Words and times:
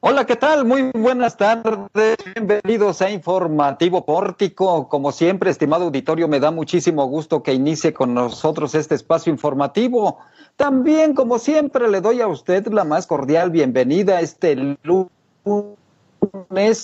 Hola, 0.00 0.26
¿qué 0.26 0.36
tal? 0.36 0.64
Muy 0.64 0.92
buenas 0.94 1.36
tardes. 1.36 2.16
Bienvenidos 2.32 3.02
a 3.02 3.10
Informativo 3.10 4.04
Pórtico. 4.04 4.88
Como 4.88 5.10
siempre, 5.10 5.50
estimado 5.50 5.86
auditorio, 5.86 6.28
me 6.28 6.38
da 6.38 6.52
muchísimo 6.52 7.04
gusto 7.06 7.42
que 7.42 7.52
inicie 7.52 7.92
con 7.92 8.14
nosotros 8.14 8.76
este 8.76 8.94
espacio 8.94 9.32
informativo. 9.32 10.20
También, 10.54 11.14
como 11.14 11.40
siempre, 11.40 11.88
le 11.88 12.00
doy 12.00 12.20
a 12.20 12.28
usted 12.28 12.68
la 12.68 12.84
más 12.84 13.08
cordial 13.08 13.50
bienvenida 13.50 14.20
este 14.20 14.76
lunes 14.84 15.76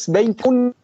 21 0.09 0.75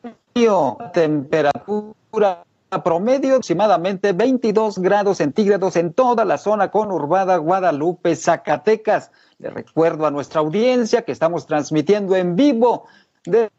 temperatura 0.93 2.45
promedio 2.79 3.33
aproximadamente 3.33 4.13
22 4.13 4.79
grados 4.79 5.19
centígrados 5.19 5.75
en 5.75 5.93
toda 5.93 6.25
la 6.25 6.39
zona 6.39 6.71
conurbada 6.71 7.37
Guadalupe, 7.39 8.15
Zacatecas. 8.15 9.11
Le 9.41 9.49
recuerdo 9.49 10.05
a 10.05 10.11
nuestra 10.11 10.41
audiencia 10.41 11.03
que 11.03 11.13
estamos 11.13 11.47
transmitiendo 11.47 12.15
en 12.15 12.37
vivo 12.37 12.87
de 13.25 13.51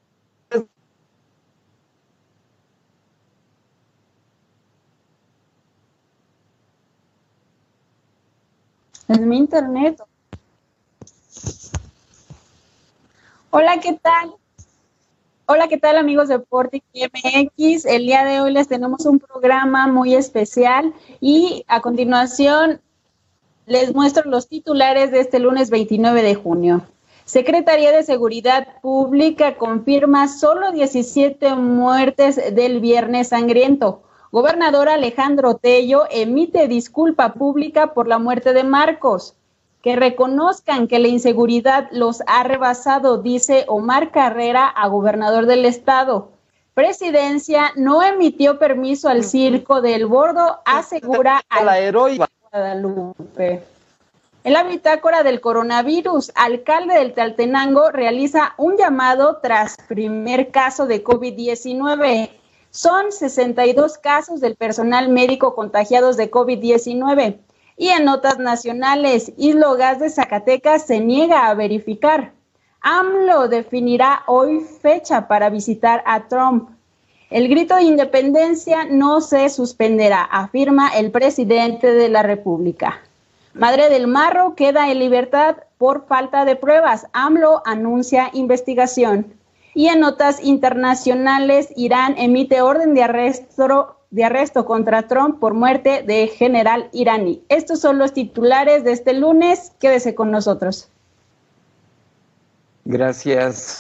En 9.07 9.27
mi 9.27 9.37
internet. 9.37 10.01
Hola, 13.49 13.79
¿qué 13.81 13.99
tal? 14.01 14.35
Hola, 15.47 15.67
¿qué 15.67 15.77
tal 15.77 15.97
amigos 15.97 16.29
de 16.29 16.39
Portic 16.39 16.83
MX? 16.93 17.85
El 17.85 18.05
día 18.05 18.23
de 18.23 18.39
hoy 18.39 18.53
les 18.53 18.69
tenemos 18.69 19.05
un 19.05 19.19
programa 19.19 19.87
muy 19.87 20.13
especial 20.13 20.93
y 21.19 21.65
a 21.67 21.81
continuación 21.81 22.79
les 23.65 23.93
muestro 23.93 24.29
los 24.29 24.47
titulares 24.47 25.11
de 25.11 25.19
este 25.19 25.39
lunes 25.39 25.69
29 25.69 26.23
de 26.23 26.35
junio. 26.35 26.81
Secretaría 27.25 27.91
de 27.91 28.03
Seguridad 28.03 28.81
Pública 28.81 29.55
confirma 29.55 30.27
solo 30.27 30.71
17 30.71 31.55
muertes 31.55 32.55
del 32.55 32.79
viernes 32.79 33.29
sangriento. 33.29 34.01
Gobernador 34.31 34.89
Alejandro 34.89 35.55
Tello 35.55 36.03
emite 36.09 36.67
disculpa 36.67 37.33
pública 37.33 37.93
por 37.93 38.07
la 38.07 38.17
muerte 38.17 38.53
de 38.53 38.63
Marcos 38.63 39.35
que 39.81 39.95
reconozcan 39.95 40.87
que 40.87 40.99
la 40.99 41.07
inseguridad 41.07 41.87
los 41.91 42.21
ha 42.27 42.43
rebasado, 42.43 43.17
dice 43.17 43.65
Omar 43.67 44.11
Carrera 44.11 44.67
a 44.67 44.87
gobernador 44.87 45.47
del 45.47 45.65
estado. 45.65 46.29
Presidencia 46.73 47.71
no 47.75 48.03
emitió 48.03 48.59
permiso 48.59 49.09
al 49.09 49.23
circo 49.23 49.81
del 49.81 50.05
bordo, 50.05 50.59
asegura 50.65 51.41
a 51.49 51.63
la 51.63 51.79
heroica 51.79 52.29
En 52.53 53.61
la 54.43 54.63
bitácora 54.63 55.23
del 55.23 55.39
coronavirus, 55.39 56.33
alcalde 56.35 56.95
del 56.95 57.13
Taltenango 57.13 57.91
realiza 57.91 58.55
un 58.57 58.75
llamado 58.75 59.37
tras 59.41 59.77
primer 59.87 60.51
caso 60.51 60.85
de 60.85 61.01
COVID-19. 61.01 62.29
Son 62.69 63.13
62 63.13 63.97
casos 63.97 64.41
del 64.41 64.57
personal 64.57 65.07
médico 65.07 65.55
contagiados 65.55 66.17
de 66.17 66.29
COVID-19. 66.29 67.39
Y 67.77 67.87
en 67.87 68.03
notas 68.03 68.37
nacionales, 68.37 69.31
Islo 69.37 69.75
Gas 69.75 69.99
de 69.99 70.09
Zacatecas 70.09 70.85
se 70.85 70.99
niega 70.99 71.47
a 71.47 71.53
verificar. 71.53 72.33
AMLO 72.81 73.47
definirá 73.47 74.23
hoy 74.27 74.59
fecha 74.59 75.29
para 75.29 75.49
visitar 75.49 76.03
a 76.05 76.27
Trump. 76.27 76.69
El 77.31 77.47
grito 77.47 77.77
de 77.77 77.83
independencia 77.83 78.83
no 78.83 79.21
se 79.21 79.49
suspenderá, 79.49 80.21
afirma 80.21 80.89
el 80.89 81.11
presidente 81.11 81.93
de 81.93 82.09
la 82.09 82.23
República. 82.23 82.99
Madre 83.53 83.89
del 83.89 84.07
Marro 84.07 84.53
queda 84.55 84.91
en 84.91 84.99
libertad 84.99 85.55
por 85.77 86.07
falta 86.07 86.43
de 86.43 86.57
pruebas. 86.57 87.07
AMLO 87.13 87.63
anuncia 87.65 88.29
investigación. 88.33 89.33
Y 89.73 89.87
en 89.87 90.01
notas 90.01 90.43
internacionales, 90.43 91.69
Irán 91.77 92.15
emite 92.17 92.61
orden 92.61 92.93
de 92.93 93.03
arresto 93.03 93.95
de 94.09 94.25
arresto 94.25 94.65
contra 94.65 95.07
Trump 95.07 95.39
por 95.39 95.53
muerte 95.53 96.03
de 96.05 96.27
general 96.27 96.89
iraní. 96.91 97.41
Estos 97.47 97.79
son 97.79 97.97
los 97.97 98.11
titulares 98.11 98.83
de 98.83 98.91
este 98.91 99.13
lunes. 99.13 99.71
Quédese 99.79 100.13
con 100.15 100.31
nosotros. 100.31 100.89
Gracias. 102.83 103.79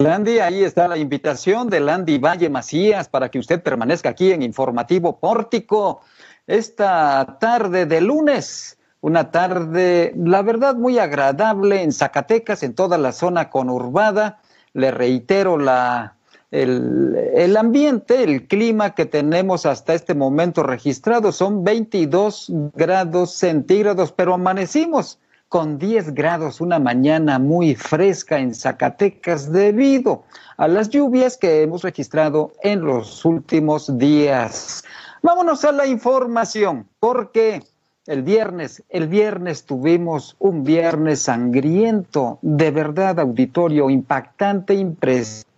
Landy, 0.00 0.38
ahí 0.38 0.62
está 0.62 0.86
la 0.86 0.96
invitación 0.96 1.68
de 1.68 1.80
Landy 1.80 2.18
Valle 2.18 2.48
Macías 2.48 3.08
para 3.08 3.30
que 3.30 3.40
usted 3.40 3.60
permanezca 3.60 4.10
aquí 4.10 4.30
en 4.30 4.42
Informativo 4.42 5.18
Pórtico 5.18 6.02
esta 6.46 7.36
tarde 7.40 7.84
de 7.84 8.00
lunes. 8.00 8.78
Una 9.00 9.32
tarde, 9.32 10.14
la 10.16 10.42
verdad, 10.42 10.76
muy 10.76 11.00
agradable 11.00 11.82
en 11.82 11.90
Zacatecas, 11.90 12.62
en 12.62 12.74
toda 12.74 12.96
la 12.96 13.10
zona 13.10 13.50
conurbada. 13.50 14.40
Le 14.72 14.92
reitero 14.92 15.58
la 15.58 16.14
el, 16.52 17.56
ambiente, 17.56 18.22
el 18.22 18.46
clima 18.46 18.94
que 18.94 19.04
tenemos 19.04 19.66
hasta 19.66 19.94
este 19.94 20.14
momento 20.14 20.62
registrado 20.62 21.32
son 21.32 21.64
22 21.64 22.52
grados 22.74 23.32
centígrados, 23.32 24.12
pero 24.12 24.34
amanecimos 24.34 25.18
con 25.48 25.78
10 25.78 26.14
grados 26.14 26.60
una 26.60 26.78
mañana 26.78 27.38
muy 27.38 27.74
fresca 27.74 28.38
en 28.38 28.54
Zacatecas 28.54 29.50
debido 29.50 30.24
a 30.56 30.68
las 30.68 30.90
lluvias 30.90 31.36
que 31.36 31.62
hemos 31.62 31.82
registrado 31.82 32.52
en 32.62 32.82
los 32.82 33.24
últimos 33.24 33.96
días. 33.98 34.84
Vámonos 35.22 35.64
a 35.64 35.72
la 35.72 35.86
información, 35.86 36.86
porque 37.00 37.62
el 38.06 38.22
viernes, 38.22 38.82
el 38.88 39.08
viernes 39.08 39.64
tuvimos 39.64 40.36
un 40.38 40.64
viernes 40.64 41.22
sangriento, 41.22 42.38
de 42.42 42.70
verdad 42.70 43.18
auditorio 43.18 43.90
impactante, 43.90 44.74
impresionante 44.74 45.48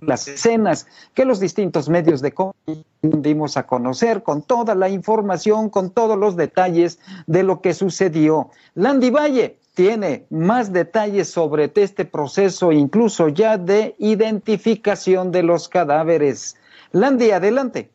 las 0.00 0.28
escenas 0.28 0.86
que 1.14 1.24
los 1.24 1.40
distintos 1.40 1.88
medios 1.88 2.22
de 2.22 2.32
comunicación 2.32 2.84
dimos 3.02 3.56
a 3.56 3.66
conocer 3.66 4.22
con 4.22 4.42
toda 4.42 4.74
la 4.74 4.88
información, 4.88 5.68
con 5.68 5.90
todos 5.90 6.16
los 6.16 6.36
detalles 6.36 6.98
de 7.26 7.42
lo 7.42 7.60
que 7.60 7.74
sucedió. 7.74 8.50
Landy 8.74 9.10
Valle 9.10 9.58
tiene 9.74 10.26
más 10.30 10.72
detalles 10.72 11.28
sobre 11.28 11.70
este 11.74 12.04
proceso, 12.04 12.72
incluso 12.72 13.28
ya 13.28 13.58
de 13.58 13.94
identificación 13.98 15.32
de 15.32 15.42
los 15.42 15.68
cadáveres. 15.68 16.56
Landy, 16.92 17.30
adelante. 17.30 17.90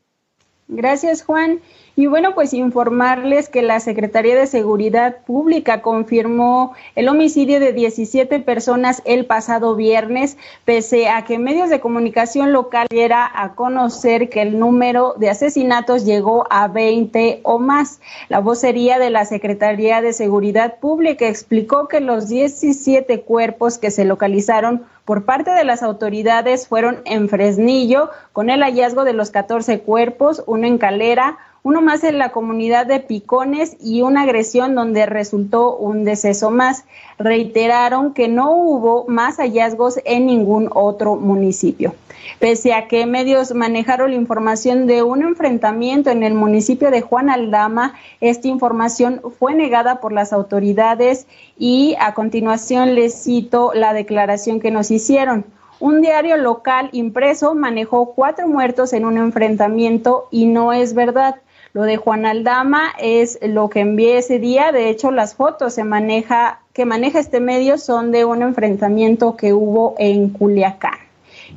Gracias, 0.68 1.24
Juan. 1.24 1.59
Y 1.96 2.07
bueno, 2.07 2.34
pues 2.34 2.53
informarles 2.53 3.50
que 3.50 3.62
la 3.62 3.81
Secretaría 3.81 4.35
de 4.35 4.47
Seguridad 4.47 5.18
Pública 5.25 5.81
confirmó 5.81 6.74
el 6.96 7.09
homicidio 7.09 7.59
de 7.59 7.74
17 7.74 8.40
personas 8.40 9.02
el 9.03 9.25
pasado 9.25 9.75
viernes, 9.75 10.38
pese 10.63 11.09
a 11.09 11.25
que 11.25 11.38
medios 11.38 11.69
de 11.69 11.81
comunicación 11.81 12.53
local 12.53 12.88
diera 12.90 13.30
a 13.34 13.56
conocer 13.56 14.30
que 14.30 14.41
el 14.41 14.57
número 14.57 15.16
de 15.18 15.30
asesinatos 15.30 16.06
llegó 16.06 16.47
a 16.50 16.69
20 16.69 17.41
o 17.44 17.59
más. 17.59 18.00
La 18.30 18.40
vocería 18.40 18.97
de 18.97 19.09
la 19.09 19.25
Secretaría 19.25 20.01
de 20.01 20.13
Seguridad 20.13 20.80
Pública 20.80 21.28
explicó 21.28 21.90
que 21.90 22.00
los 22.00 22.30
17 22.30 23.22
cuerpos 23.22 23.78
que 23.78 23.91
se 23.91 24.06
localizaron 24.06 24.85
por 25.03 25.25
parte 25.25 25.51
de 25.51 25.66
las 25.66 25.84
autoridades 25.84 26.68
fueron 26.68 27.01
en 27.03 27.28
Fresnillo, 27.28 28.12
con 28.31 28.50
el 28.50 28.62
hallazgo 28.62 29.03
de 29.03 29.13
los 29.13 29.30
14 29.31 29.81
cuerpos, 29.81 30.44
uno 30.47 30.68
en 30.68 30.78
Calera, 30.78 31.38
uno 31.64 31.82
más 31.82 32.04
en 32.04 32.18
la 32.18 32.30
comunidad 32.30 32.88
de 32.88 33.00
Picones 33.00 33.78
y 33.80 34.02
una 34.02 34.24
agresión 34.24 34.74
donde 34.74 35.06
resultó 35.06 35.76
un 35.76 36.04
deceso 36.04 36.50
más. 36.50 36.86
Reiteraron 37.20 38.14
que 38.14 38.28
no 38.28 38.52
hubo 38.52 39.06
más 39.08 39.38
hallazgos 39.38 40.00
en 40.06 40.26
ningún 40.26 40.70
otro 40.74 41.16
municipio. 41.16 41.94
Pese 42.40 42.74
a 42.74 42.88
que 42.88 43.06
medios 43.06 43.54
manejaron 43.54 44.12
la 44.12 44.18
información 44.18 44.88
de 44.88 45.04
un 45.04 45.22
enfrentamiento 45.22 46.10
en 46.10 46.24
el 46.24 46.34
municipio 46.34 46.90
de 46.90 47.02
Juan 47.02 47.30
Aldama, 47.30 47.94
esta 48.20 48.48
información 48.48 49.22
fue 49.38 49.54
negada 49.54 50.00
por 50.00 50.12
las 50.12 50.34
autoridades 50.34 51.28
y 51.58 51.96
a 52.00 52.14
continuación 52.14 52.96
les 52.96 53.24
cito 53.24 53.72
la 53.75 53.94
declaración 53.94 54.60
que 54.60 54.72
nos 54.72 54.90
hicieron. 54.90 55.46
Un 55.80 56.02
diario 56.02 56.38
local 56.38 56.90
impreso 56.92 57.56
manejó 57.56 58.14
cuatro 58.14 58.48
muertos 58.48 58.94
en 58.94 59.04
un 59.04 59.18
enfrentamiento 59.18 60.28
y 60.30 60.46
no 60.46 60.74
es 60.74 60.94
verdad. 60.94 61.38
Lo 61.73 61.83
de 61.83 61.97
Juan 61.97 62.25
Aldama 62.25 62.91
es 63.00 63.39
lo 63.41 63.69
que 63.69 63.79
envié 63.79 64.18
ese 64.18 64.39
día. 64.39 64.71
De 64.71 64.89
hecho, 64.89 65.09
las 65.12 65.35
fotos 65.35 65.73
se 65.73 65.83
maneja, 65.83 66.59
que 66.73 66.85
maneja 66.85 67.19
este 67.19 67.39
medio 67.39 67.77
son 67.77 68.12
de 68.12 68.25
un 68.25 68.41
enfrentamiento 68.41 69.38
que 69.38 69.53
hubo 69.53 69.95
en 69.97 70.29
Culiacán. 70.29 71.00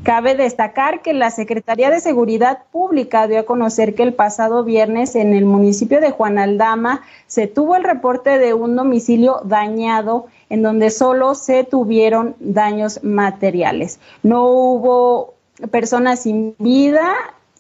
Cabe 0.03 0.35
destacar 0.35 1.03
que 1.03 1.15
la 1.15 1.31
Secretaría 1.31 1.91
de 1.91 2.01
Seguridad 2.01 2.59
Pública 2.73 3.27
dio 3.27 3.41
a 3.41 3.45
conocer 3.45 3.95
que 3.95 4.03
el 4.03 4.13
pasado 4.13 4.65
viernes 4.65 5.15
en 5.15 5.35
el 5.35 5.45
municipio 5.45 6.01
de 6.01 6.11
Juan 6.11 6.39
Aldama 6.39 7.03
se 7.27 7.47
tuvo 7.47 7.77
el 7.77 7.85
reporte 7.85 8.39
de 8.39 8.55
un 8.55 8.77
domicilio 8.77 9.41
dañado 9.45 10.27
en 10.51 10.63
donde 10.63 10.91
solo 10.91 11.35
se 11.35 11.65
tuvieron 11.65 12.37
daños 12.39 13.03
materiales. 13.03 13.99
No 14.23 14.47
hubo 14.47 15.35
personas 15.71 16.23
sin 16.23 16.55
vida 16.59 17.15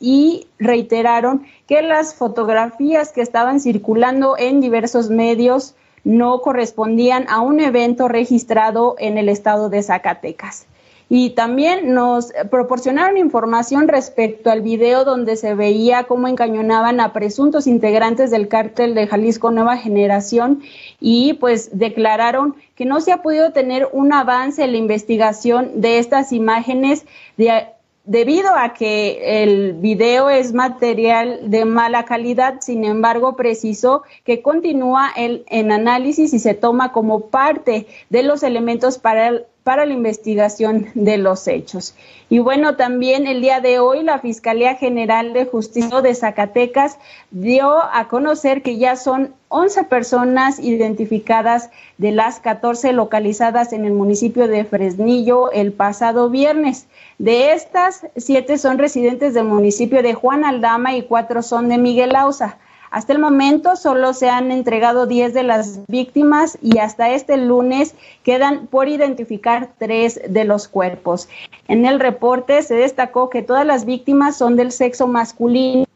y 0.04 0.48
reiteraron 0.58 1.46
que 1.66 1.80
las 1.80 2.14
fotografías 2.14 3.10
que 3.10 3.22
estaban 3.22 3.58
circulando 3.58 4.36
en 4.36 4.60
diversos 4.60 5.08
medios 5.08 5.76
no 6.04 6.42
correspondían 6.42 7.24
a 7.30 7.40
un 7.40 7.58
evento 7.58 8.06
registrado 8.06 8.96
en 8.98 9.16
el 9.16 9.30
estado 9.30 9.70
de 9.70 9.82
Zacatecas. 9.82 10.66
Y 11.08 11.30
también 11.30 11.94
nos 11.94 12.32
proporcionaron 12.50 13.16
información 13.16 13.88
respecto 13.88 14.50
al 14.50 14.60
video 14.60 15.06
donde 15.06 15.36
se 15.36 15.54
veía 15.54 16.04
cómo 16.04 16.28
encañonaban 16.28 17.00
a 17.00 17.14
presuntos 17.14 17.66
integrantes 17.66 18.30
del 18.30 18.48
cártel 18.48 18.94
de 18.94 19.06
Jalisco 19.06 19.50
Nueva 19.50 19.78
Generación 19.78 20.62
y 21.00 21.34
pues 21.34 21.70
declararon 21.78 22.56
que 22.74 22.84
no 22.84 23.00
se 23.00 23.12
ha 23.12 23.22
podido 23.22 23.52
tener 23.52 23.88
un 23.92 24.12
avance 24.12 24.64
en 24.64 24.72
la 24.72 24.78
investigación 24.78 25.80
de 25.80 25.98
estas 25.98 26.32
imágenes 26.32 27.06
de 27.38 27.74
Debido 28.06 28.54
a 28.54 28.74
que 28.74 29.42
el 29.42 29.72
video 29.72 30.28
es 30.28 30.52
material 30.52 31.50
de 31.50 31.64
mala 31.64 32.04
calidad, 32.04 32.60
sin 32.60 32.84
embargo, 32.84 33.34
precisó 33.34 34.02
que 34.24 34.42
continúa 34.42 35.10
el, 35.16 35.44
en 35.48 35.72
análisis 35.72 36.34
y 36.34 36.38
se 36.38 36.52
toma 36.52 36.92
como 36.92 37.28
parte 37.28 37.86
de 38.10 38.22
los 38.22 38.42
elementos 38.42 38.98
para 38.98 39.28
el, 39.28 39.46
para 39.62 39.86
la 39.86 39.94
investigación 39.94 40.88
de 40.94 41.16
los 41.16 41.48
hechos. 41.48 41.94
Y 42.28 42.40
bueno, 42.40 42.76
también 42.76 43.26
el 43.26 43.40
día 43.40 43.60
de 43.60 43.78
hoy 43.78 44.02
la 44.02 44.18
Fiscalía 44.18 44.74
General 44.74 45.32
de 45.32 45.46
Justicia 45.46 46.02
de 46.02 46.14
Zacatecas 46.14 46.98
dio 47.30 47.82
a 47.82 48.06
conocer 48.08 48.60
que 48.60 48.76
ya 48.76 48.96
son 48.96 49.34
11 49.54 49.84
personas 49.84 50.58
identificadas 50.58 51.70
de 51.96 52.10
las 52.10 52.40
14 52.40 52.92
localizadas 52.92 53.72
en 53.72 53.84
el 53.84 53.92
municipio 53.92 54.48
de 54.48 54.64
Fresnillo 54.64 55.52
el 55.52 55.72
pasado 55.72 56.28
viernes. 56.28 56.88
De 57.18 57.52
estas, 57.52 58.04
siete 58.16 58.58
son 58.58 58.78
residentes 58.78 59.32
del 59.32 59.44
municipio 59.44 60.02
de 60.02 60.12
Juan 60.12 60.44
Aldama 60.44 60.96
y 60.96 61.02
cuatro 61.02 61.40
son 61.40 61.68
de 61.68 61.78
Miguel 61.78 62.16
Ausa. 62.16 62.58
Hasta 62.94 63.12
el 63.12 63.19
momento 63.19 63.75
solo 63.75 64.12
se 64.12 64.29
han 64.29 64.52
entregado 64.52 65.06
10 65.06 65.35
de 65.35 65.43
las 65.43 65.85
víctimas 65.88 66.56
y 66.62 66.79
hasta 66.79 67.11
este 67.11 67.37
lunes 67.37 67.96
quedan 68.23 68.69
por 68.69 68.87
identificar 68.87 69.70
tres 69.79 70.20
de 70.29 70.44
los 70.44 70.69
cuerpos. 70.69 71.29
En 71.67 71.87
el 71.87 71.99
reporte 71.99 72.62
se 72.62 72.76
destacó 72.76 73.31
que 73.31 73.43
todas 73.43 73.67
las 73.67 73.85
víctimas 73.85 74.37
son 74.37 74.55
del 74.55 74.70
sexo 74.70 75.08
masculino 75.08 75.87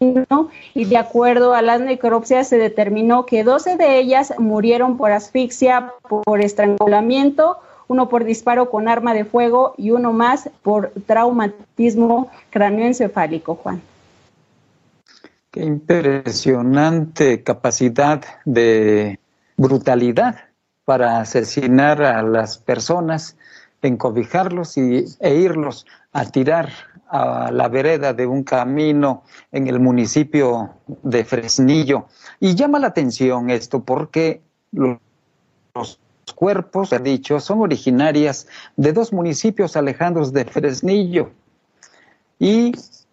y 0.75 0.87
de 0.87 0.97
acuerdo 0.97 1.55
a 1.55 1.62
las 1.62 1.81
necropsias 1.81 2.49
se 2.49 2.59
determinó 2.59 3.27
que 3.27 3.44
12 3.44 3.77
de 3.77 4.01
ellas 4.01 4.35
murieron 4.37 4.97
por 4.97 5.12
asfixia, 5.12 5.93
por 6.09 6.41
estrangulamiento, 6.41 7.59
uno 7.87 8.09
por 8.09 8.25
disparo 8.25 8.71
con 8.71 8.89
arma 8.89 9.15
de 9.15 9.25
fuego 9.25 9.73
y 9.77 9.93
uno 9.93 10.12
más 10.12 10.51
por 10.65 10.91
traumatismo 11.06 12.29
cráneoencefálico, 12.51 13.55
Juan. 13.55 13.81
Qué 15.58 15.64
impresionante 15.64 17.43
capacidad 17.43 18.22
de 18.44 19.19
brutalidad 19.56 20.37
para 20.84 21.19
asesinar 21.19 22.00
a 22.00 22.22
las 22.22 22.58
personas, 22.58 23.37
encobijarlos 23.82 24.76
y, 24.76 25.05
e 25.19 25.34
irlos 25.34 25.84
a 26.12 26.26
tirar 26.26 26.70
a 27.08 27.50
la 27.50 27.66
vereda 27.66 28.14
de 28.14 28.25
un 28.25 28.44
camino 28.44 29.25
en 29.50 29.66
el 29.66 29.81
municipio 29.81 30.75
de 30.87 31.25
Fresnillo. 31.25 32.06
Y 32.38 32.55
llama 32.55 32.78
la 32.78 32.87
atención 32.87 33.50
esto 33.50 33.82
porque 33.82 34.40
los 34.70 35.99
cuerpos, 36.37 36.93
he 36.93 37.00
dicho, 37.00 37.40
son 37.40 37.62
originarias 37.62 38.46
de 38.76 38.93
dos 38.93 39.12
municipios 39.12 39.76
alejados 39.76 40.32
de 40.32 40.44
Fresnillo. 40.44 41.32
¿Y 42.38 42.70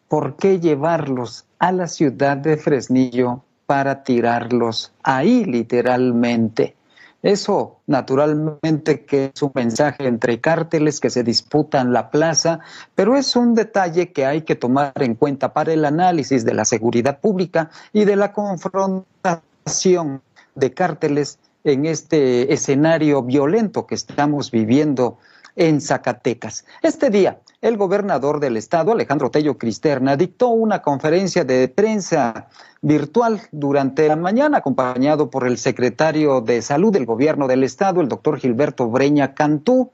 por 0.08 0.36
qué 0.36 0.60
llevarlos 0.60 1.46
a 1.60 1.72
la 1.72 1.88
ciudad 1.88 2.38
de 2.38 2.58
Fresnillo 2.58 3.44
para 3.66 4.04
tirarlos 4.04 4.92
ahí 5.04 5.46
literalmente. 5.46 6.76
Eso, 7.24 7.80
naturalmente, 7.88 9.04
que 9.04 9.32
es 9.34 9.42
un 9.42 9.52
mensaje 9.56 10.08
entre 10.08 10.40
cárteles 10.40 11.00
que 11.00 11.10
se 11.10 11.24
disputan 11.24 11.92
la 11.92 12.12
plaza, 12.12 12.60
pero 12.94 13.18
es 13.18 13.36
un 13.36 13.56
detalle 13.56 14.12
que 14.12 14.28
hay 14.28 14.44
que 14.44 14.54
tomar 14.54 14.94
en 14.98 15.16
cuenta 15.16 15.52
para 15.52 15.74
el 15.74 15.86
análisis 15.86 16.46
de 16.46 16.54
la 16.54 16.66
seguridad 16.66 17.20
pública 17.20 17.72
y 17.94 18.06
de 18.06 18.16
la 18.16 18.32
confrontación 18.32 20.22
de 20.54 20.74
cárteles 20.76 21.40
en 21.64 21.88
este 21.88 22.54
escenario 22.54 23.24
violento 23.24 23.88
que 23.88 23.96
estamos 23.96 24.52
viviendo 24.52 25.18
en 25.56 25.82
Zacatecas. 25.82 26.64
Este 26.84 27.10
día, 27.10 27.40
el 27.66 27.78
gobernador 27.78 28.40
del 28.40 28.58
estado, 28.58 28.92
Alejandro 28.92 29.32
Tello 29.32 29.58
Cristerna, 29.58 30.16
dictó 30.16 30.50
una 30.50 30.84
conferencia 30.84 31.44
de 31.46 31.68
prensa 31.68 32.48
virtual 32.84 33.42
durante 33.52 34.08
la 34.08 34.16
mañana, 34.16 34.60
acompañado 34.60 35.32
por 35.32 35.48
el 35.48 35.58
secretario 35.58 36.42
de 36.42 36.62
Salud 36.62 36.94
del 36.94 37.08
gobierno 37.08 37.48
del 37.48 37.64
estado, 37.64 38.02
el 38.02 38.08
doctor 38.08 38.38
Gilberto 38.38 38.88
Breña 38.88 39.34
Cantú. 39.34 39.92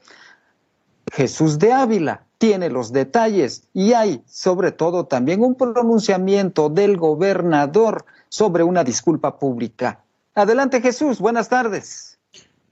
Jesús 1.14 1.60
de 1.60 1.72
Ávila 1.72 2.26
tiene 2.40 2.70
los 2.70 2.92
detalles 2.92 3.64
y 3.74 3.94
hay 3.94 4.22
sobre 4.28 4.74
todo 4.74 5.06
también 5.06 5.42
un 5.42 5.56
pronunciamiento 5.56 6.68
del 6.68 6.98
gobernador 6.98 8.04
sobre 8.28 8.64
una 8.64 8.84
disculpa 8.84 9.40
pública. 9.40 10.04
Adelante 10.36 10.82
Jesús, 10.82 11.20
buenas 11.20 11.48
tardes. 11.48 12.20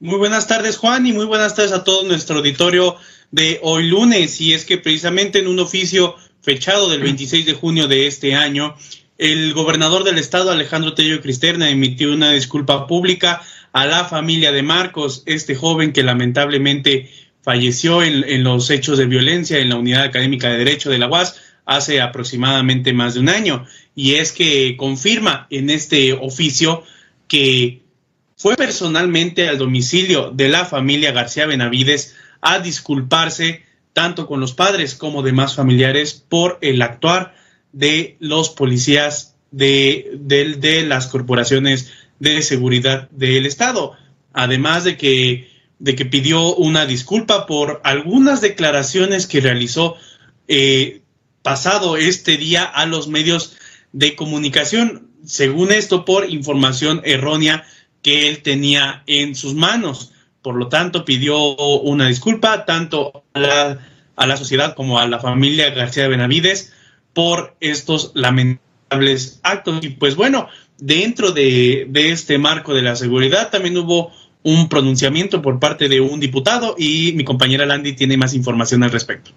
Muy 0.01 0.18
buenas 0.18 0.48
tardes 0.48 0.78
Juan 0.78 1.07
y 1.07 1.13
muy 1.13 1.25
buenas 1.25 1.56
tardes 1.56 1.72
a 1.72 1.86
todo 1.86 2.04
nuestro 2.04 2.40
auditorio 2.40 2.98
de 3.31 3.59
hoy 3.61 3.87
lunes 3.87 4.41
y 4.41 4.53
es 4.53 4.65
que 4.65 4.77
precisamente 4.77 5.39
en 5.39 5.47
un 5.47 5.59
oficio 5.59 6.15
fechado 6.41 6.89
del 6.89 7.01
26 7.01 7.45
de 7.45 7.53
junio 7.53 7.87
de 7.87 8.07
este 8.07 8.35
año, 8.35 8.75
el 9.17 9.53
gobernador 9.53 10.03
del 10.03 10.17
estado, 10.17 10.51
Alejandro 10.51 10.93
Tello 10.93 11.21
Cristerna, 11.21 11.69
emitió 11.69 12.11
una 12.11 12.31
disculpa 12.31 12.87
pública 12.87 13.41
a 13.73 13.85
la 13.85 14.05
familia 14.05 14.51
de 14.51 14.63
Marcos, 14.63 15.23
este 15.25 15.55
joven 15.55 15.93
que 15.93 16.03
lamentablemente 16.03 17.09
falleció 17.43 18.01
en, 18.01 18.23
en, 18.27 18.43
los 18.43 18.69
hechos 18.69 18.97
de 18.97 19.05
violencia 19.05 19.59
en 19.59 19.69
la 19.69 19.77
Unidad 19.77 20.03
Académica 20.03 20.49
de 20.49 20.57
Derecho 20.57 20.89
de 20.89 20.97
la 20.97 21.07
UAS 21.07 21.35
hace 21.65 22.01
aproximadamente 22.01 22.93
más 22.93 23.13
de 23.13 23.19
un 23.19 23.29
año. 23.29 23.65
Y 23.95 24.15
es 24.15 24.31
que 24.31 24.75
confirma 24.77 25.47
en 25.49 25.69
este 25.69 26.13
oficio 26.13 26.83
que 27.27 27.81
fue 28.35 28.55
personalmente 28.55 29.47
al 29.49 29.57
domicilio 29.57 30.31
de 30.33 30.49
la 30.49 30.65
familia 30.65 31.11
García 31.11 31.45
Benavides 31.45 32.15
a 32.41 32.59
disculparse 32.59 33.63
tanto 33.94 34.27
con 34.27 34.39
los 34.39 34.53
padres 34.53 34.95
como 34.95 35.24
demás 35.24 35.56
familiares 35.56 36.13
por 36.13 36.57
el 36.62 36.81
actuar 36.81 37.36
de 37.71 38.18
los 38.19 38.50
policías 38.50 39.36
de, 39.51 40.12
de, 40.19 40.83
las 40.86 41.07
corporaciones 41.07 41.91
de 42.19 42.41
seguridad 42.41 43.09
del 43.12 43.45
Estado. 43.45 43.94
Además 44.33 44.83
de 44.83 44.97
que, 44.97 45.50
de 45.80 45.95
que 45.95 46.06
pidió 46.06 46.56
una 46.56 46.86
disculpa 46.86 47.46
por 47.46 47.81
algunas 47.84 48.41
declaraciones 48.41 49.27
que 49.27 49.41
realizó 49.41 49.96
eh, 50.48 51.01
pasado 51.41 51.98
este 51.98 52.38
día 52.38 52.63
a 52.63 52.86
los 52.86 53.08
medios 53.08 53.58
de 53.91 54.15
comunicación, 54.15 55.10
según 55.25 55.72
esto 55.72 56.05
por 56.05 56.29
información 56.29 57.01
errónea 57.03 57.65
que 58.01 58.29
él 58.29 58.41
tenía 58.41 59.03
en 59.08 59.36
sus 59.36 59.55
manos. 59.55 60.12
Por 60.50 60.58
lo 60.58 60.68
tanto, 60.68 61.06
pidió 61.06 61.38
una 61.38 62.08
disculpa 62.08 62.65
tanto 62.65 63.24
a 63.34 63.39
la, 63.39 63.88
a 64.15 64.25
la 64.25 64.36
sociedad 64.36 64.74
como 64.74 64.98
a 64.98 65.08
la 65.08 65.20
familia 65.20 65.70
García 65.70 66.01
de 66.01 66.10
Benavides 66.10 66.74
por 67.13 67.56
estos 67.60 68.13
lamentables 68.15 69.41
actos. 69.44 69.86
Y 69.86 69.89
pues 69.89 70.15
bueno, 70.15 70.48
dentro 70.79 71.34
de, 71.34 71.86
de 71.88 72.10
este 72.10 72.39
marco 72.39 72.74
de 72.74 72.82
la 72.82 72.96
seguridad 72.96 73.51
también 73.51 73.77
hubo 73.77 74.12
un 74.41 74.70
pronunciamiento 74.70 75.39
por 75.44 75.60
parte 75.60 75.88
de 75.88 76.01
un 76.01 76.20
diputado 76.20 76.74
y 76.75 77.13
mi 77.15 77.24
compañera 77.24 77.68
Landy 77.68 77.94
tiene 77.94 78.18
más 78.18 78.34
información 78.34 78.82
al 78.82 78.89
respecto. 78.89 79.29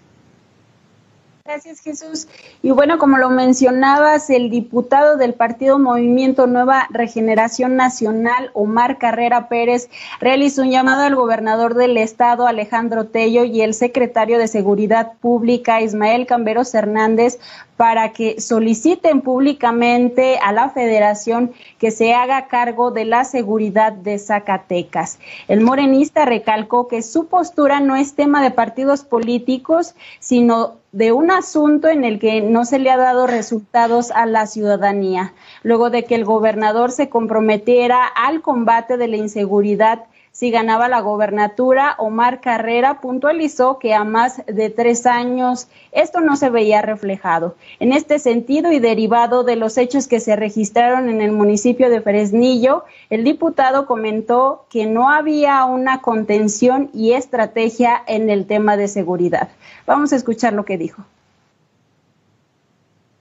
Gracias, 1.45 1.81
Jesús. 1.81 2.29
Y 2.63 2.71
bueno, 2.71 2.99
como 2.99 3.19
lo 3.19 3.29
mencionabas, 3.29 4.31
el 4.31 4.49
diputado 4.49 5.17
del 5.17 5.35
Partido 5.35 5.77
Movimiento 5.81 6.47
Nueva 6.47 6.87
Regeneración 6.91 7.75
Nacional, 7.75 8.53
Omar 8.55 8.99
Carrera 8.99 9.49
Pérez, 9.49 9.91
realizó 10.21 10.63
un 10.63 10.71
llamado 10.71 11.03
al 11.03 11.17
gobernador 11.17 11.75
del 11.75 11.97
estado, 11.97 12.47
Alejandro 12.47 13.07
Tello, 13.07 13.43
y 13.43 13.61
el 13.63 13.75
secretario 13.75 14.39
de 14.39 14.47
Seguridad 14.47 15.15
Pública, 15.21 15.83
Ismael 15.83 16.27
Camberos 16.27 16.73
Hernández, 16.75 17.41
para 17.83 18.13
que 18.13 18.41
soliciten 18.41 19.23
públicamente 19.23 20.39
a 20.39 20.53
la 20.53 20.71
federación 20.71 21.51
que 21.79 21.91
se 21.91 22.15
haga 22.15 22.47
cargo 22.47 22.93
de 22.93 23.05
la 23.05 23.25
seguridad 23.25 23.93
de 23.93 24.21
Zacatecas. 24.21 25.19
El 25.49 25.63
morenista 25.63 26.25
recalcó 26.25 26.87
que 26.87 27.03
su 27.03 27.27
postura 27.27 27.81
no 27.81 27.97
es 27.97 28.15
tema 28.15 28.41
de 28.41 28.53
partidos 28.53 29.03
políticos, 29.03 29.97
sino 30.21 30.75
de 30.93 31.11
un 31.11 31.33
asunto 31.33 31.89
en 31.89 32.05
el 32.05 32.21
que 32.21 32.41
no 32.41 32.65
se 32.65 32.79
le 32.79 32.89
ha 32.89 32.97
dado 32.97 33.27
resultados 33.27 34.13
a 34.13 34.27
la 34.27 34.47
ciudadanía, 34.47 35.35
luego 35.65 35.91
de 35.91 36.05
que 36.05 36.15
el 36.15 36.25
gobernador 36.25 36.93
se 36.93 37.09
comprometiera 37.09 38.07
al 38.07 38.43
combate 38.43 38.97
de 38.97 39.09
la 39.09 39.17
inseguridad 39.17 40.05
si 40.33 40.51
ganaba 40.51 40.89
la 40.89 41.01
gobernatura, 41.01 41.95
Omar 41.99 42.41
Carrera 42.41 43.03
puntualizó 43.03 43.79
que 43.79 43.93
a 43.93 44.03
más 44.03 44.43
de 44.47 44.71
tres 44.71 45.05
años 45.05 45.69
esto 45.93 46.21
no 46.21 46.37
se 46.37 46.49
veía 46.49 46.81
reflejado. 46.81 47.55
En 47.81 47.93
este 47.93 48.19
sentido 48.19 48.73
y 48.73 48.79
derivado 48.79 49.45
de 49.45 49.57
los 49.57 49.77
hechos 49.77 50.09
que 50.09 50.21
se 50.21 50.35
registraron 50.35 51.11
en 51.11 51.21
el 51.21 51.33
municipio 51.33 51.91
de 51.91 52.01
Fresnillo, 52.01 52.85
el 53.11 53.25
diputado 53.25 53.85
comentó 53.85 54.65
que 54.71 54.87
no 54.87 55.11
había 55.11 55.67
una 55.67 56.01
contención 56.01 56.89
y 56.95 57.13
estrategia 57.13 58.03
en 58.07 58.31
el 58.31 58.47
tema 58.47 58.79
de 58.79 58.89
seguridad. 58.89 59.51
Vamos 59.87 60.15
a 60.15 60.17
escuchar 60.17 60.55
lo 60.55 60.65
que 60.65 60.79
dijo. 60.79 61.05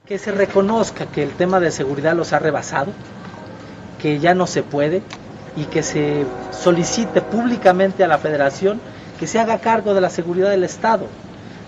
Que 0.06 0.16
se 0.16 0.32
reconozca 0.32 1.04
que 1.04 1.22
el 1.22 1.32
tema 1.32 1.60
de 1.60 1.72
seguridad 1.72 2.16
los 2.16 2.32
ha 2.32 2.38
rebasado, 2.38 2.90
que 4.00 4.18
ya 4.18 4.34
no 4.34 4.46
se 4.46 4.62
puede, 4.62 5.02
y 5.56 5.64
que 5.64 5.82
se 5.82 6.24
solicite 6.50 7.20
públicamente 7.20 8.04
a 8.04 8.08
la 8.08 8.18
federación 8.18 8.80
que 9.18 9.26
se 9.26 9.38
haga 9.38 9.58
cargo 9.58 9.94
de 9.94 10.00
la 10.00 10.10
seguridad 10.10 10.50
del 10.50 10.64
Estado. 10.64 11.06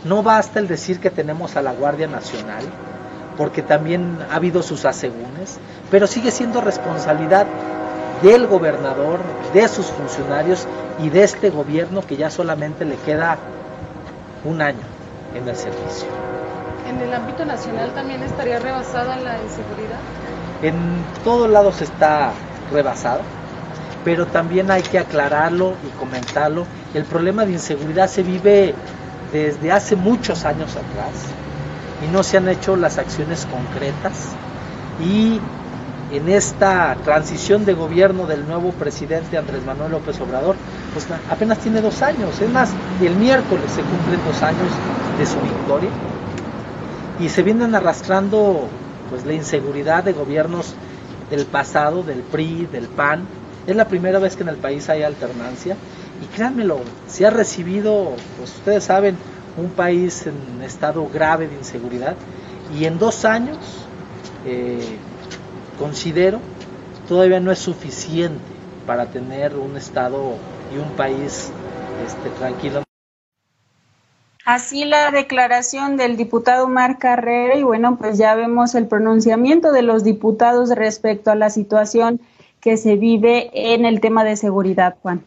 No 0.04 0.22
basta 0.22 0.58
el 0.58 0.68
decir 0.68 1.00
que 1.00 1.10
tenemos 1.10 1.56
a 1.56 1.62
la 1.62 1.72
Guardia 1.72 2.06
Nacional, 2.06 2.64
porque 3.36 3.62
también 3.62 4.18
ha 4.30 4.36
habido 4.36 4.62
sus 4.62 4.84
asegúnes, 4.84 5.58
pero 5.90 6.06
sigue 6.06 6.30
siendo 6.30 6.60
responsabilidad 6.60 7.46
del 8.22 8.46
gobernador, 8.46 9.20
de 9.52 9.68
sus 9.68 9.86
funcionarios 9.86 10.66
y 11.02 11.10
de 11.10 11.24
este 11.24 11.50
gobierno 11.50 12.06
que 12.06 12.16
ya 12.16 12.30
solamente 12.30 12.84
le 12.84 12.96
queda 12.96 13.38
un 14.44 14.62
año 14.62 14.86
en 15.34 15.48
el 15.48 15.56
servicio. 15.56 16.08
¿En 16.88 17.00
el 17.00 17.12
ámbito 17.12 17.44
nacional 17.44 17.92
también 17.94 18.22
estaría 18.22 18.58
rebasada 18.58 19.16
la 19.16 19.38
inseguridad? 19.42 20.00
En 20.62 20.74
todos 21.24 21.50
lados 21.50 21.80
está 21.82 22.32
rebasado 22.72 23.20
pero 24.04 24.26
también 24.26 24.70
hay 24.70 24.82
que 24.82 24.98
aclararlo 24.98 25.74
y 25.86 25.98
comentarlo. 25.98 26.66
El 26.92 27.04
problema 27.04 27.44
de 27.44 27.52
inseguridad 27.52 28.08
se 28.08 28.22
vive 28.22 28.74
desde 29.32 29.72
hace 29.72 29.96
muchos 29.96 30.44
años 30.44 30.70
atrás 30.70 31.26
y 32.06 32.12
no 32.12 32.22
se 32.22 32.36
han 32.36 32.48
hecho 32.48 32.76
las 32.76 32.98
acciones 32.98 33.46
concretas 33.46 34.28
y 35.00 35.40
en 36.12 36.28
esta 36.28 36.96
transición 37.04 37.64
de 37.64 37.74
gobierno 37.74 38.26
del 38.26 38.46
nuevo 38.46 38.70
presidente 38.72 39.38
Andrés 39.38 39.64
Manuel 39.64 39.92
López 39.92 40.20
Obrador, 40.20 40.54
pues 40.92 41.06
apenas 41.30 41.58
tiene 41.58 41.80
dos 41.80 42.02
años, 42.02 42.40
es 42.40 42.50
más, 42.50 42.70
el 43.02 43.16
miércoles 43.16 43.64
se 43.74 43.82
cumplen 43.82 44.20
dos 44.24 44.42
años 44.42 44.70
de 45.18 45.26
su 45.26 45.40
victoria 45.40 45.90
y 47.18 47.28
se 47.28 47.42
vienen 47.42 47.74
arrastrando 47.74 48.68
pues 49.10 49.24
la 49.24 49.32
inseguridad 49.32 50.04
de 50.04 50.12
gobiernos 50.12 50.74
del 51.30 51.46
pasado, 51.46 52.02
del 52.02 52.20
PRI, 52.20 52.68
del 52.70 52.86
PAN, 52.86 53.26
es 53.66 53.76
la 53.76 53.86
primera 53.88 54.18
vez 54.18 54.36
que 54.36 54.42
en 54.42 54.48
el 54.48 54.56
país 54.56 54.88
hay 54.88 55.02
alternancia 55.02 55.76
y 56.22 56.26
créanmelo, 56.34 56.80
se 57.08 57.26
ha 57.26 57.30
recibido, 57.30 58.14
pues 58.38 58.50
ustedes 58.56 58.84
saben, 58.84 59.16
un 59.56 59.70
país 59.70 60.26
en 60.26 60.62
estado 60.62 61.08
grave 61.08 61.48
de 61.48 61.54
inseguridad 61.54 62.16
y 62.76 62.86
en 62.86 62.98
dos 62.98 63.24
años 63.24 63.58
eh, 64.44 64.98
considero 65.78 66.40
todavía 67.08 67.40
no 67.40 67.52
es 67.52 67.58
suficiente 67.58 68.42
para 68.86 69.06
tener 69.06 69.54
un 69.54 69.76
estado 69.76 70.34
y 70.74 70.78
un 70.78 70.90
país 70.96 71.50
este, 72.06 72.30
tranquilo. 72.38 72.82
Así 74.44 74.84
la 74.84 75.10
declaración 75.10 75.96
del 75.96 76.18
diputado 76.18 76.68
Mar 76.68 76.98
Carrera 76.98 77.56
y 77.56 77.62
bueno, 77.62 77.96
pues 77.96 78.18
ya 78.18 78.34
vemos 78.34 78.74
el 78.74 78.86
pronunciamiento 78.86 79.72
de 79.72 79.82
los 79.82 80.04
diputados 80.04 80.68
respecto 80.70 81.30
a 81.30 81.34
la 81.34 81.48
situación 81.48 82.20
que 82.64 82.78
se 82.78 82.96
vive 82.96 83.50
en 83.52 83.84
el 83.84 84.00
tema 84.00 84.24
de 84.24 84.36
seguridad, 84.36 84.96
Juan? 85.02 85.22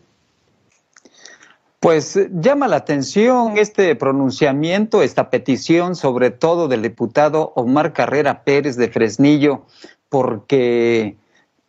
Pues 1.80 2.20
llama 2.32 2.68
la 2.68 2.78
atención 2.78 3.60
este 3.60 3.96
pronunciamiento, 3.96 5.04
esta 5.04 5.30
petición, 5.30 5.96
sobre 5.96 6.32
todo 6.32 6.68
del 6.68 6.82
diputado 6.82 7.54
Omar 7.56 7.94
Carrera 7.94 8.44
Pérez 8.44 8.76
de 8.76 8.90
Fresnillo, 8.90 9.68
porque 10.10 11.16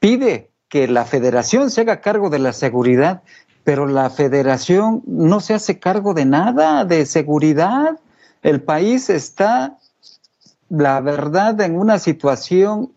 pide 0.00 0.48
que 0.70 0.88
la 0.88 1.04
federación 1.04 1.70
se 1.70 1.82
haga 1.82 2.00
cargo 2.00 2.30
de 2.30 2.38
la 2.38 2.54
seguridad, 2.54 3.20
pero 3.62 3.86
la 3.86 4.08
federación 4.08 5.02
no 5.06 5.40
se 5.40 5.52
hace 5.52 5.78
cargo 5.78 6.14
de 6.14 6.24
nada 6.24 6.86
de 6.86 7.04
seguridad. 7.04 7.98
El 8.42 8.62
país 8.62 9.10
está, 9.10 9.76
la 10.70 11.02
verdad, 11.02 11.60
en 11.60 11.78
una 11.78 11.98
situación 11.98 12.92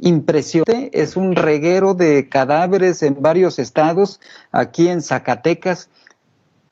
impresionante. 0.00 0.90
Es 0.92 1.16
un 1.16 1.36
reguero 1.36 1.94
de 1.94 2.28
cadáveres 2.28 3.02
en 3.02 3.20
varios 3.20 3.58
estados, 3.58 4.20
aquí 4.52 4.88
en 4.88 5.02
Zacatecas. 5.02 5.88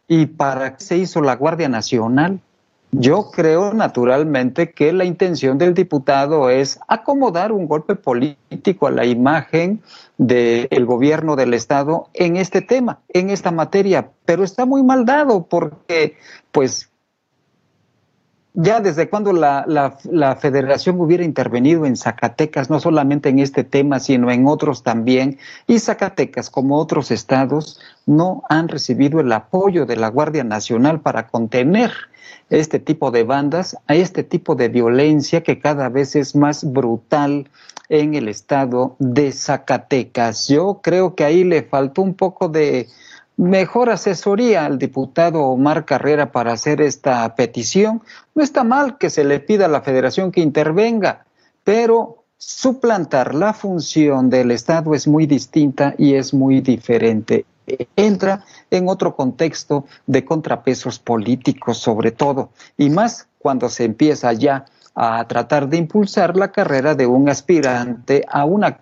¿Y 0.09 0.27
para 0.27 0.77
qué 0.77 0.85
se 0.85 0.97
hizo 0.99 1.21
la 1.21 1.37
Guardia 1.37 1.69
Nacional? 1.69 2.41
Yo 2.95 3.31
creo 3.31 3.73
naturalmente 3.73 4.73
que 4.73 4.93
la 4.93 5.07
intención 5.07 5.57
del 5.57 5.73
diputado 5.73 6.51
es 6.51 6.79
acomodar 6.89 7.51
un 7.51 7.67
golpe 7.67 7.95
político 7.95 8.87
a 8.87 8.91
la 8.91 9.07
imagen 9.07 9.81
del 10.19 10.85
gobierno 10.85 11.35
del 11.35 11.55
Estado 11.55 12.11
en 12.13 12.37
este 12.37 12.61
tema, 12.61 13.01
en 13.09 13.31
esta 13.31 13.51
materia, 13.51 14.11
pero 14.27 14.45
está 14.45 14.67
muy 14.67 14.83
mal 14.83 15.07
dado 15.07 15.47
porque 15.47 16.19
pues 16.51 16.92
ya 18.55 18.81
desde 18.81 19.09
cuando 19.09 19.33
la, 19.33 19.65
la, 19.67 20.37
federación 20.37 21.01
hubiera 21.01 21.25
intervenido 21.25 21.87
en 21.87 21.97
Zacatecas, 21.97 22.69
no 22.69 22.81
solamente 22.81 23.31
en 23.31 23.39
este 23.39 23.65
tema, 23.65 23.99
sino 23.99 24.31
en 24.31 24.47
otros 24.47 24.83
también, 24.83 25.39
y 25.67 25.79
Zacatecas, 25.79 26.51
como 26.51 26.79
otros 26.79 27.11
estados, 27.11 27.81
no 28.05 28.43
han 28.51 28.69
recibido 28.69 29.21
el 29.21 29.33
apoyo 29.33 29.87
de 29.87 29.97
la 29.97 30.09
Guardia 30.09 30.45
Nacional 30.45 31.01
para 31.01 31.29
contener 31.29 31.93
este 32.51 32.79
tipo 32.79 33.11
de 33.11 33.25
bandas, 33.25 33.79
a 33.87 33.95
este 33.95 34.23
tipo 34.23 34.55
de 34.55 34.69
violencia 34.69 35.43
que 35.43 35.59
cada 35.59 35.89
vez 35.89 36.15
es 36.17 36.37
más 36.37 36.71
brutal 36.71 37.49
en 37.89 38.15
el 38.15 38.29
estado 38.29 38.97
de 38.99 39.33
Zacatecas. 39.33 40.49
Yo 40.49 40.81
creo 40.83 41.15
que 41.15 41.25
ahí 41.25 41.45
le 41.45 41.63
faltó 41.63 42.03
un 42.03 42.15
poco 42.15 42.49
de 42.49 42.89
mejor 43.37 43.91
asesoría 43.91 44.65
al 44.65 44.79
diputado 44.79 45.43
Omar 45.43 45.85
Carrera 45.85 46.33
para 46.33 46.53
hacer 46.53 46.81
esta 46.81 47.35
petición. 47.35 48.03
No 48.35 48.43
está 48.43 48.65
mal 48.65 48.99
que 48.99 49.11
se 49.11 49.25
le 49.25 49.41
pida 49.41 49.67
a 49.67 49.69
la 49.69 49.83
federación 49.83 50.33
que 50.33 50.41
intervenga, 50.41 51.25
pero 51.65 52.25
suplantar 52.37 53.35
la 53.35 53.53
función 53.53 54.29
del 54.29 54.51
Estado 54.51 54.95
es 54.95 55.07
muy 55.07 55.27
distinta 55.27 55.95
y 55.97 56.15
es 56.15 56.35
muy 56.35 56.61
diferente. 56.61 57.45
Entra 57.95 58.45
en 58.71 58.89
otro 58.89 59.15
contexto 59.15 59.87
de 60.07 60.25
contrapesos 60.25 60.99
políticos 60.99 61.79
sobre 61.79 62.11
todo, 62.11 62.51
y 62.77 62.91
más 62.91 63.29
cuando 63.39 63.69
se 63.69 63.85
empieza 63.85 64.33
ya 64.33 64.65
a 64.95 65.27
tratar 65.27 65.69
de 65.69 65.79
impulsar 65.79 66.37
la 66.37 66.51
carrera 66.53 66.95
de 66.95 67.07
un 67.07 67.29
aspirante 67.29 68.25
a 68.29 68.45
una 68.45 68.79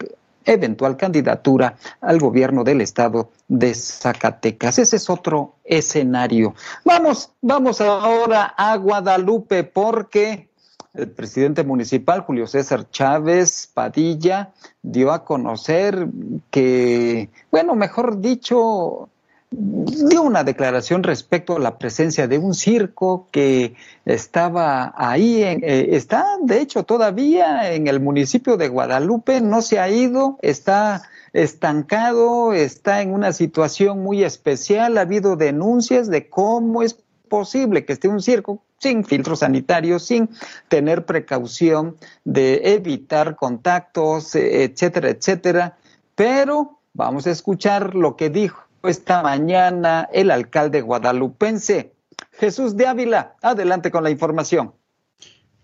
eventual 0.53 0.97
candidatura 0.97 1.77
al 2.01 2.19
gobierno 2.19 2.65
del 2.65 2.81
estado 2.81 3.31
de 3.49 3.75
Zacatecas. 3.75 4.79
Ese 4.79 4.97
es 4.97 5.11
otro 5.11 5.55
escenario. 5.65 6.55
Vamos, 6.85 7.31
vamos 7.41 7.81
ahora 7.81 8.55
a 8.57 8.77
Guadalupe 8.77 9.65
porque 9.65 10.49
el 10.95 11.09
presidente 11.11 11.63
municipal, 11.63 12.23
Julio 12.23 12.47
César 12.47 12.91
Chávez 12.91 13.71
Padilla, 13.73 14.53
dio 14.83 15.13
a 15.13 15.25
conocer 15.25 16.09
que, 16.51 17.31
bueno, 17.51 17.77
mejor 17.77 18.21
dicho, 18.21 19.09
dio 19.51 20.23
una 20.23 20.45
declaración 20.45 21.03
respecto 21.03 21.57
a 21.57 21.59
la 21.59 21.79
presencia 21.79 22.29
de 22.29 22.39
un 22.39 22.55
circo 22.55 23.29
que 23.33 23.75
estaba 24.05 24.95
ahí, 24.97 25.43
eh, 25.43 25.89
está 25.91 26.39
de 26.43 26.61
hecho 26.61 26.85
todavía 26.85 27.73
en 27.73 27.89
el 27.89 28.01
municipio 28.01 28.57
de 28.57 28.69
Guadalupe, 28.69 29.41
no 29.41 29.61
se 29.61 29.81
ha 29.81 29.89
ido, 29.91 30.39
está 30.43 31.03
estancado, 31.33 32.53
está 32.53 33.03
en 33.03 33.13
una 33.13 33.33
situación 33.33 34.03
muy 34.03 34.23
especial, 34.23 34.99
ha 34.99 35.03
habido 35.03 35.37
denuncias 35.37 36.09
de 36.09 36.29
cómo 36.29 36.83
es 36.83 36.97
posible 37.29 37.85
que 37.85 37.93
esté 37.93 38.09
un 38.09 38.21
circo 38.21 38.63
sin 38.79 39.05
filtros 39.05 39.41
sanitarios, 39.41 40.05
sin 40.05 40.31
tener 40.69 41.05
precaución 41.05 41.97
de 42.25 42.75
evitar 42.75 43.37
contactos, 43.37 44.35
etcétera, 44.35 45.11
etcétera. 45.11 45.77
Pero 46.15 46.79
vamos 46.95 47.27
a 47.27 47.31
escuchar 47.31 47.95
lo 47.95 48.17
que 48.17 48.31
dijo 48.31 48.70
esta 48.83 49.23
mañana 49.23 50.09
el 50.13 50.31
alcalde 50.31 50.81
guadalupense. 50.81 51.93
Jesús 52.33 52.77
de 52.77 52.87
Ávila, 52.87 53.37
adelante 53.43 53.91
con 53.91 54.05
la 54.05 54.11
información. 54.11 54.73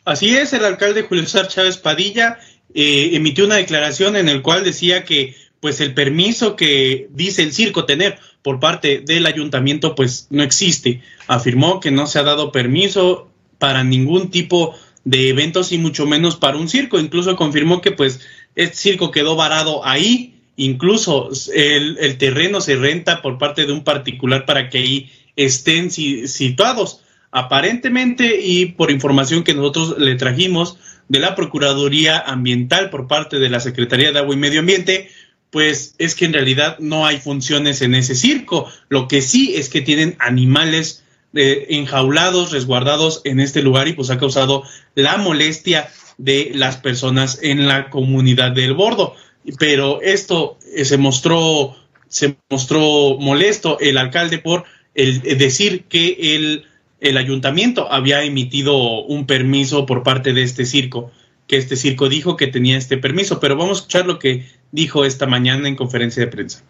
Así 0.04 0.37
es, 0.37 0.52
el 0.52 0.64
alcalde 0.64 1.02
Julio 1.02 1.25
César 1.25 1.49
Chávez 1.49 1.78
Padilla 1.78 2.38
eh, 2.75 3.11
emitió 3.14 3.44
una 3.44 3.56
declaración 3.56 4.16
en 4.16 4.28
el 4.28 4.42
cual 4.42 4.62
decía 4.62 5.04
que 5.04 5.35
pues 5.61 5.80
el 5.80 5.94
permiso 5.94 6.54
que 6.54 7.08
dice 7.11 7.42
el 7.42 7.52
circo 7.52 7.87
tener 7.87 8.18
por 8.42 8.61
parte 8.61 9.02
del 9.04 9.26
ayuntamiento 9.26 9.94
pues 9.94 10.28
no 10.30 10.42
existe. 10.42 11.02
Afirmó 11.26 11.80
que 11.80 11.90
no 11.90 12.06
se 12.06 12.18
ha 12.18 12.23
dado 12.23 12.52
permiso 12.52 13.28
para 13.58 13.82
ningún 13.82 14.30
tipo 14.30 14.75
de 15.04 15.30
eventos 15.30 15.73
y 15.73 15.78
mucho 15.78 16.06
menos 16.06 16.37
para 16.37 16.58
un 16.58 16.68
circo. 16.68 17.00
Incluso 17.00 17.35
confirmó 17.35 17.80
que 17.80 17.92
pues 17.92 18.20
este 18.54 18.76
circo 18.76 19.11
quedó 19.11 19.35
varado 19.35 19.85
ahí 19.85 20.35
incluso 20.56 21.30
el, 21.54 22.16
terreno 22.18 22.60
se 22.60 22.76
renta 22.76 23.22
por 23.22 23.38
parte 23.38 23.66
de 23.66 23.72
un 23.72 23.84
particular 23.84 24.46
para 24.46 24.68
que 24.70 24.78
ahí 24.78 25.12
estén 25.36 25.90
situados. 25.90 27.02
Aparentemente 27.30 28.40
y 28.40 28.66
por 28.66 28.90
información 28.90 29.44
que 29.44 29.54
nosotros 29.54 29.98
le 29.98 30.14
trajimos 30.14 30.78
de 31.08 31.20
la 31.20 31.34
Procuraduría 31.34 32.18
Ambiental 32.18 32.90
por 32.90 33.06
parte 33.06 33.38
de 33.38 33.50
la 33.50 33.60
Secretaría 33.60 34.12
de 34.12 34.18
Agua 34.18 34.34
y 34.34 34.38
Medio 34.38 34.60
Ambiente, 34.60 35.10
pues 35.50 35.94
es 35.98 36.14
que 36.14 36.25
en 36.25 36.32
realidad 36.32 36.78
no 36.78 37.06
hay 37.06 37.18
funciones 37.18 37.82
en 37.82 37.94
ese 37.94 38.14
circo. 38.14 38.70
Lo 38.88 39.06
que 39.08 39.22
sí 39.22 39.54
es 39.56 39.68
que 39.68 39.80
tienen 39.80 40.16
animales 40.18 41.04
eh, 41.34 41.66
enjaulados, 41.70 42.52
resguardados 42.52 43.20
en 43.25 43.40
este 43.40 43.62
lugar 43.62 43.88
y 43.88 43.92
pues 43.92 44.10
ha 44.10 44.18
causado 44.18 44.62
la 44.94 45.18
molestia 45.18 45.88
de 46.18 46.52
las 46.54 46.78
personas 46.78 47.40
en 47.42 47.68
la 47.68 47.90
comunidad 47.90 48.52
del 48.52 48.75
bordo. 48.75 49.14
Pero 49.58 50.00
esto 50.02 50.58
eh, 50.74 50.84
se 50.84 50.98
mostró, 50.98 51.76
se 52.08 52.36
mostró 52.50 53.16
molesto 53.18 53.78
el 53.80 53.98
alcalde 53.98 54.38
por 54.38 54.64
el, 54.94 55.22
decir 55.22 55.84
que 55.88 56.34
el, 56.36 56.66
el 57.00 57.16
ayuntamiento 57.16 57.90
había 57.92 58.22
emitido 58.22 58.76
un 59.04 59.26
permiso 59.26 59.86
por 59.86 60.02
parte 60.02 60.32
de 60.32 60.42
este 60.42 60.66
circo 60.66 61.12
que 61.46 61.56
este 61.56 61.76
circo 61.76 62.08
dijo 62.08 62.36
que 62.36 62.48
tenía 62.48 62.76
este 62.76 62.98
permiso, 62.98 63.38
pero 63.40 63.56
vamos 63.56 63.78
a 63.78 63.80
escuchar 63.80 64.06
lo 64.06 64.18
que 64.18 64.50
dijo 64.72 65.04
esta 65.04 65.26
mañana 65.26 65.68
en 65.68 65.76
conferencia 65.76 66.24
de 66.24 66.30
prensa. 66.30 66.62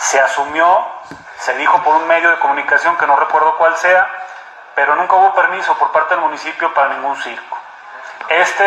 Se 0.00 0.18
asumió, 0.18 0.78
se 1.38 1.56
dijo 1.58 1.82
por 1.84 1.94
un 1.96 2.08
medio 2.08 2.30
de 2.30 2.38
comunicación 2.38 2.96
que 2.96 3.06
no 3.06 3.16
recuerdo 3.16 3.56
cuál 3.56 3.76
sea, 3.76 4.08
pero 4.74 4.96
nunca 4.96 5.14
hubo 5.14 5.34
permiso 5.34 5.76
por 5.78 5.92
parte 5.92 6.14
del 6.14 6.24
municipio 6.24 6.72
para 6.74 6.94
ningún 6.94 7.16
circo. 7.16 7.58
Este 8.28 8.64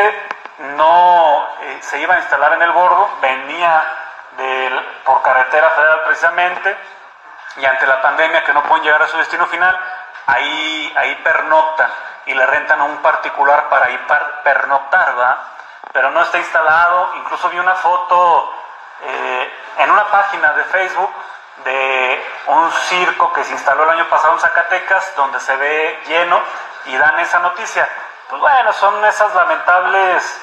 no 0.77 1.47
eh, 1.61 1.79
se 1.81 1.99
iba 1.99 2.15
a 2.15 2.19
instalar 2.19 2.53
en 2.53 2.61
el 2.61 2.71
bordo, 2.71 3.09
venía 3.21 3.97
por 5.05 5.21
carretera 5.21 5.69
federal 5.71 6.01
precisamente, 6.05 6.77
y 7.57 7.65
ante 7.65 7.85
la 7.85 8.01
pandemia 8.01 8.43
que 8.43 8.53
no 8.53 8.63
pueden 8.63 8.83
llegar 8.83 9.01
a 9.01 9.07
su 9.07 9.17
destino 9.17 9.45
final, 9.47 9.77
ahí, 10.25 10.93
ahí 10.97 11.15
pernoctan 11.23 11.91
y 12.25 12.33
le 12.33 12.45
rentan 12.45 12.79
a 12.79 12.83
un 12.85 12.97
particular 12.97 13.67
para 13.69 13.89
ir 13.91 13.99
pernoctar, 14.43 15.19
¿va? 15.19 15.37
Pero 15.91 16.11
no 16.11 16.21
está 16.21 16.37
instalado. 16.37 17.15
Incluso 17.15 17.49
vi 17.49 17.59
una 17.59 17.75
foto 17.75 18.53
eh, 19.03 19.53
en 19.79 19.91
una 19.91 20.05
página 20.05 20.53
de 20.53 20.63
Facebook 20.65 21.13
de 21.65 22.25
un 22.47 22.71
circo 22.71 23.33
que 23.33 23.43
se 23.43 23.51
instaló 23.51 23.83
el 23.83 23.89
año 23.89 24.07
pasado 24.07 24.33
en 24.33 24.39
Zacatecas, 24.39 25.15
donde 25.15 25.39
se 25.39 25.55
ve 25.57 25.99
lleno 26.07 26.41
y 26.85 26.97
dan 26.97 27.19
esa 27.19 27.39
noticia. 27.39 27.87
Pues 28.29 28.39
bueno, 28.39 28.71
son 28.73 29.03
esas 29.05 29.33
lamentables 29.35 30.41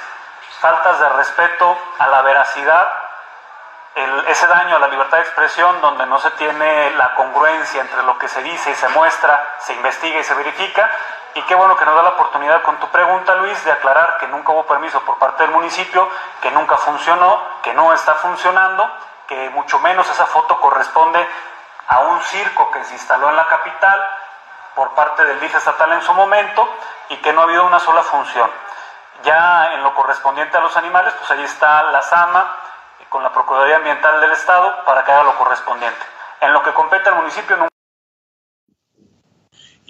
faltas 0.60 0.98
de 0.98 1.08
respeto 1.10 1.76
a 1.98 2.06
la 2.08 2.22
veracidad, 2.22 2.88
ese 4.28 4.46
daño 4.46 4.76
a 4.76 4.78
la 4.78 4.88
libertad 4.88 5.18
de 5.18 5.24
expresión, 5.24 5.80
donde 5.80 6.06
no 6.06 6.18
se 6.18 6.30
tiene 6.32 6.90
la 6.92 7.14
congruencia 7.14 7.80
entre 7.80 8.02
lo 8.04 8.16
que 8.18 8.28
se 8.28 8.42
dice 8.42 8.70
y 8.70 8.74
se 8.74 8.88
muestra, 8.90 9.56
se 9.58 9.72
investiga 9.72 10.20
y 10.20 10.24
se 10.24 10.34
verifica, 10.34 10.88
y 11.34 11.42
qué 11.42 11.54
bueno 11.54 11.76
que 11.76 11.84
nos 11.84 11.94
da 11.94 12.02
la 12.02 12.10
oportunidad 12.10 12.62
con 12.62 12.76
tu 12.78 12.88
pregunta, 12.88 13.34
Luis, 13.36 13.64
de 13.64 13.72
aclarar 13.72 14.18
que 14.18 14.28
nunca 14.28 14.52
hubo 14.52 14.66
permiso 14.66 15.00
por 15.00 15.18
parte 15.18 15.42
del 15.42 15.52
municipio, 15.52 16.08
que 16.40 16.50
nunca 16.50 16.76
funcionó, 16.76 17.42
que 17.62 17.74
no 17.74 17.92
está 17.92 18.14
funcionando, 18.14 18.88
que 19.26 19.50
mucho 19.50 19.78
menos 19.80 20.08
esa 20.08 20.26
foto 20.26 20.60
corresponde 20.60 21.26
a 21.88 22.00
un 22.00 22.20
circo 22.22 22.70
que 22.70 22.82
se 22.84 22.94
instaló 22.94 23.30
en 23.30 23.36
la 23.36 23.46
capital 23.46 24.08
por 24.74 24.94
parte 24.94 25.24
del 25.24 25.40
DIF 25.40 25.54
estatal 25.54 25.92
en 25.92 26.02
su 26.02 26.12
momento 26.14 26.68
y 27.08 27.16
que 27.16 27.32
no 27.32 27.42
ha 27.42 27.44
habido 27.44 27.64
una 27.66 27.78
sola 27.80 28.02
función. 28.02 28.50
Ya 29.24 29.74
en 29.74 29.82
lo 29.82 29.94
correspondiente 29.94 30.56
a 30.56 30.60
los 30.60 30.76
animales, 30.76 31.12
pues 31.18 31.30
ahí 31.30 31.44
está 31.44 31.90
la 31.90 32.02
SAMA 32.02 32.56
con 33.08 33.22
la 33.22 33.32
Procuraduría 33.32 33.76
Ambiental 33.76 34.20
del 34.20 34.32
Estado 34.32 34.84
para 34.84 35.04
que 35.04 35.12
haga 35.12 35.24
lo 35.24 35.36
correspondiente. 35.36 36.00
En 36.40 36.52
lo 36.52 36.62
que 36.62 36.72
compete 36.72 37.08
al 37.08 37.16
municipio, 37.16 37.56
nunca 37.56 37.68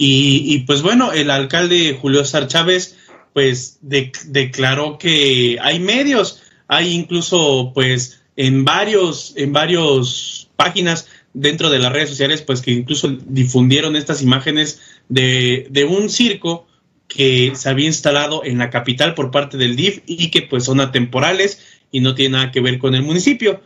y, 0.00 0.60
pues 0.60 0.82
bueno, 0.82 1.10
el 1.10 1.28
alcalde 1.28 1.98
Julio 2.00 2.24
Sar 2.24 2.46
Chávez 2.46 2.96
pues 3.32 3.78
declaró 3.80 4.96
que 4.96 5.58
hay 5.60 5.80
medios, 5.80 6.40
hay 6.68 6.92
incluso 6.92 7.72
pues 7.74 8.22
en 8.36 8.64
varios, 8.64 9.32
en 9.36 9.52
varios 9.52 10.48
páginas 10.54 11.08
dentro 11.34 11.68
de 11.68 11.80
las 11.80 11.92
redes 11.92 12.10
sociales 12.10 12.42
pues 12.42 12.62
que 12.62 12.70
incluso 12.70 13.08
difundieron 13.08 13.96
estas 13.96 14.22
imágenes 14.22 14.80
de, 15.08 15.66
de 15.70 15.84
un 15.84 16.10
circo 16.10 16.67
que 17.08 17.52
se 17.54 17.68
había 17.68 17.86
instalado 17.86 18.44
en 18.44 18.58
la 18.58 18.70
capital 18.70 19.14
por 19.14 19.30
parte 19.30 19.56
del 19.56 19.74
DIF 19.76 20.02
y 20.06 20.30
que 20.30 20.42
pues 20.42 20.64
son 20.64 20.80
atemporales 20.80 21.60
y 21.90 22.00
no 22.00 22.14
tiene 22.14 22.36
nada 22.36 22.52
que 22.52 22.60
ver 22.60 22.78
con 22.78 22.94
el 22.94 23.02
municipio. 23.02 23.60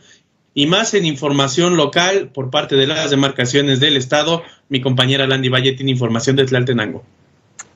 Y 0.54 0.66
más 0.66 0.94
en 0.94 1.06
información 1.06 1.76
local 1.76 2.30
por 2.32 2.50
parte 2.50 2.76
de 2.76 2.86
las 2.86 3.10
demarcaciones 3.10 3.80
del 3.80 3.96
Estado, 3.96 4.42
mi 4.68 4.80
compañera 4.80 5.26
Landy 5.26 5.48
Valle 5.48 5.72
tiene 5.72 5.90
información 5.90 6.36
de 6.36 6.44
Tlaltenango. 6.44 7.04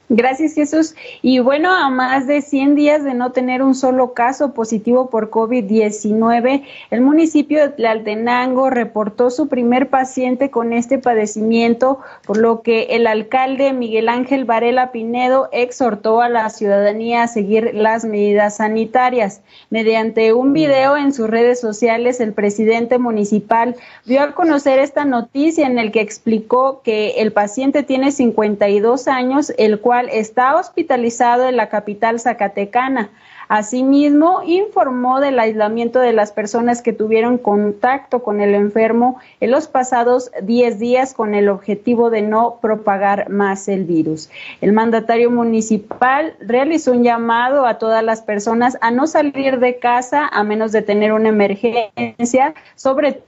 Gracias, 0.09 0.55
Jesús. 0.55 0.95
Y 1.21 1.41
bueno, 1.41 1.75
a 1.75 1.91
más 1.91 2.29
de 2.29 2.41
100 2.41 2.77
días 2.77 3.03
de 3.03 3.13
no 3.13 3.33
tener 3.33 3.61
un 3.61 3.75
solo 3.75 4.15
caso 4.15 4.55
positivo 4.55 5.11
por 5.11 5.31
COVID-19, 5.31 6.63
el 6.93 7.01
municipio 7.01 7.61
de 7.61 7.71
Tlaltenango 7.71 8.71
reportó 8.71 9.31
su 9.31 9.49
primer 9.49 9.89
paciente 9.89 10.49
con 10.49 10.73
este 10.73 10.99
padecimiento, 10.99 11.99
por 12.25 12.37
lo 12.37 12.63
que 12.63 12.85
el 12.91 13.09
alcalde 13.09 13.73
Miguel 13.73 14.09
Ángel 14.09 14.45
Varela 14.45 14.93
Pinedo 14.93 15.49
exhortó 15.51 16.21
a 16.21 16.29
la 16.29 16.51
ciudadanía 16.51 17.25
a 17.25 17.29
seguir 17.29 17.73
las 17.75 18.05
medidas 18.05 18.59
sanitarias. 18.59 19.41
Mediante 19.71 20.33
un 20.33 20.53
video 20.53 20.97
en 20.97 21.13
sus 21.13 21.29
redes 21.29 21.59
sociales, 21.59 22.21
el 22.21 22.33
presidente 22.33 22.99
municipal 22.99 23.75
dio 24.05 24.23
a 24.23 24.35
conocer 24.35 24.79
esta 24.79 25.05
noticia 25.05 25.67
en 25.67 25.81
el 25.81 25.91
que 25.91 26.01
explicó 26.01 26.81
que 26.85 27.15
el 27.19 27.33
paciente 27.33 27.83
tiene 27.83 28.13
52 28.13 29.09
años, 29.09 29.53
el 29.59 29.81
cual 29.81 29.96
está 30.01 30.57
hospitalizado 30.57 31.49
en 31.49 31.57
la 31.57 31.69
capital 31.69 32.21
zacatecana. 32.21 33.11
Asimismo, 33.49 34.43
informó 34.45 35.21
del 35.21 35.39
aislamiento 35.39 36.01
de 36.01 36.13
las 36.13 36.33
personas 36.33 36.83
que 36.83 36.93
tuvieron 36.93 37.39
contacto 37.39 38.23
con 38.23 38.41
el 38.41 38.55
enfermo 38.55 39.21
en 39.41 39.53
los 39.53 39.69
pasados 39.69 40.33
10 40.43 40.79
días 40.81 41.15
con 41.15 41.35
el 41.35 41.49
objetivo 41.49 42.11
de 42.11 42.23
no 42.23 42.59
propagar 42.61 43.31
más 43.31 43.69
el 43.69 43.85
virus. 43.85 44.31
El 44.61 44.73
mandatario 44.73 45.31
municipal 45.31 46.35
realizó 46.41 46.93
un 46.93 47.05
llamado 47.05 47.67
a 47.67 47.79
todas 47.79 48.03
las 48.03 48.21
personas 48.21 48.77
a 48.81 48.91
no 48.91 49.07
salir 49.07 49.61
de 49.61 49.79
casa 49.79 50.27
a 50.27 50.43
menos 50.43 50.73
de 50.73 50.83
tener 50.83 51.13
una 51.13 51.29
emergencia, 51.29 52.55
sobre 52.75 53.23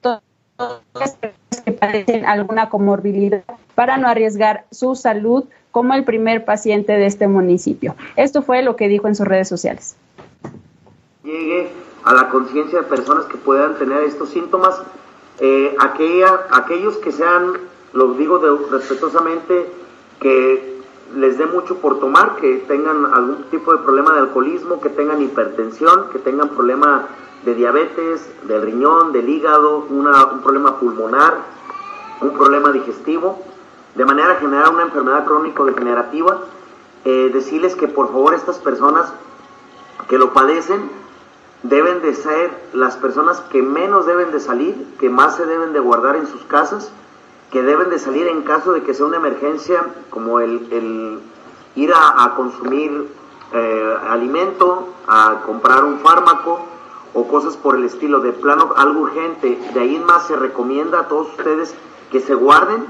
todo 0.00 0.22
que 1.64 1.72
padecen 1.72 2.24
alguna 2.26 2.68
comorbilidad 2.68 3.42
para 3.74 3.96
no 3.96 4.06
arriesgar 4.06 4.64
su 4.70 4.94
salud 4.94 5.46
como 5.72 5.94
el 5.94 6.04
primer 6.04 6.44
paciente 6.44 6.92
de 6.92 7.06
este 7.06 7.26
municipio. 7.26 7.96
Esto 8.16 8.42
fue 8.42 8.62
lo 8.62 8.76
que 8.76 8.88
dijo 8.88 9.08
en 9.08 9.16
sus 9.16 9.26
redes 9.26 9.48
sociales. 9.48 9.96
Llegue 11.24 11.68
a 12.04 12.14
la 12.14 12.28
conciencia 12.28 12.80
de 12.80 12.84
personas 12.84 13.24
que 13.24 13.38
puedan 13.38 13.76
tener 13.78 14.04
estos 14.04 14.28
síntomas, 14.28 14.80
eh, 15.40 15.74
aquella, 15.80 16.46
aquellos 16.50 16.96
que 16.98 17.10
sean, 17.10 17.54
lo 17.94 18.14
digo 18.14 18.38
respetuosamente, 18.70 19.66
que 20.20 20.80
les 21.16 21.38
dé 21.38 21.46
mucho 21.46 21.78
por 21.78 22.00
tomar, 22.00 22.36
que 22.36 22.58
tengan 22.68 23.06
algún 23.12 23.44
tipo 23.50 23.72
de 23.72 23.82
problema 23.82 24.12
de 24.14 24.20
alcoholismo, 24.20 24.80
que 24.80 24.90
tengan 24.90 25.22
hipertensión, 25.22 26.10
que 26.10 26.18
tengan 26.18 26.50
problema 26.50 27.08
de 27.44 27.54
diabetes, 27.54 28.28
del 28.46 28.62
riñón, 28.62 29.12
del 29.12 29.28
hígado, 29.28 29.86
un 29.88 30.42
problema 30.42 30.78
pulmonar, 30.78 31.38
un 32.20 32.32
problema 32.34 32.72
digestivo, 32.72 33.42
de 33.94 34.04
manera 34.04 34.36
general 34.36 34.74
una 34.74 34.82
enfermedad 34.82 35.24
crónico-degenerativa, 35.24 36.40
eh, 37.04 37.30
decirles 37.32 37.74
que 37.74 37.88
por 37.88 38.08
favor 38.08 38.34
estas 38.34 38.58
personas 38.58 39.12
que 40.08 40.18
lo 40.18 40.32
padecen 40.32 40.90
deben 41.62 42.00
de 42.02 42.14
ser 42.14 42.50
las 42.72 42.96
personas 42.96 43.40
que 43.50 43.62
menos 43.62 44.06
deben 44.06 44.32
de 44.32 44.40
salir, 44.40 44.96
que 44.98 45.08
más 45.08 45.36
se 45.36 45.46
deben 45.46 45.72
de 45.72 45.80
guardar 45.80 46.16
en 46.16 46.26
sus 46.26 46.42
casas, 46.44 46.90
que 47.50 47.62
deben 47.62 47.90
de 47.90 47.98
salir 47.98 48.26
en 48.28 48.42
caso 48.42 48.72
de 48.72 48.82
que 48.82 48.94
sea 48.94 49.06
una 49.06 49.18
emergencia 49.18 49.84
como 50.10 50.40
el, 50.40 51.20
ir 51.74 51.92
a, 51.94 52.34
consumir 52.34 53.08
eh, 53.52 53.96
alimento, 54.08 54.88
a 55.06 55.42
comprar 55.44 55.84
un 55.84 55.98
fármaco 56.00 56.66
o 57.14 57.28
cosas 57.28 57.56
por 57.56 57.76
el 57.76 57.84
estilo 57.84 58.20
de 58.20 58.32
plano, 58.32 58.72
algo 58.76 59.00
urgente. 59.00 59.58
De 59.74 59.80
ahí 59.80 59.98
más 59.98 60.26
se 60.26 60.36
recomienda 60.36 61.00
a 61.00 61.08
todos 61.08 61.28
ustedes 61.28 61.74
que 62.10 62.20
se 62.20 62.34
guarden 62.34 62.86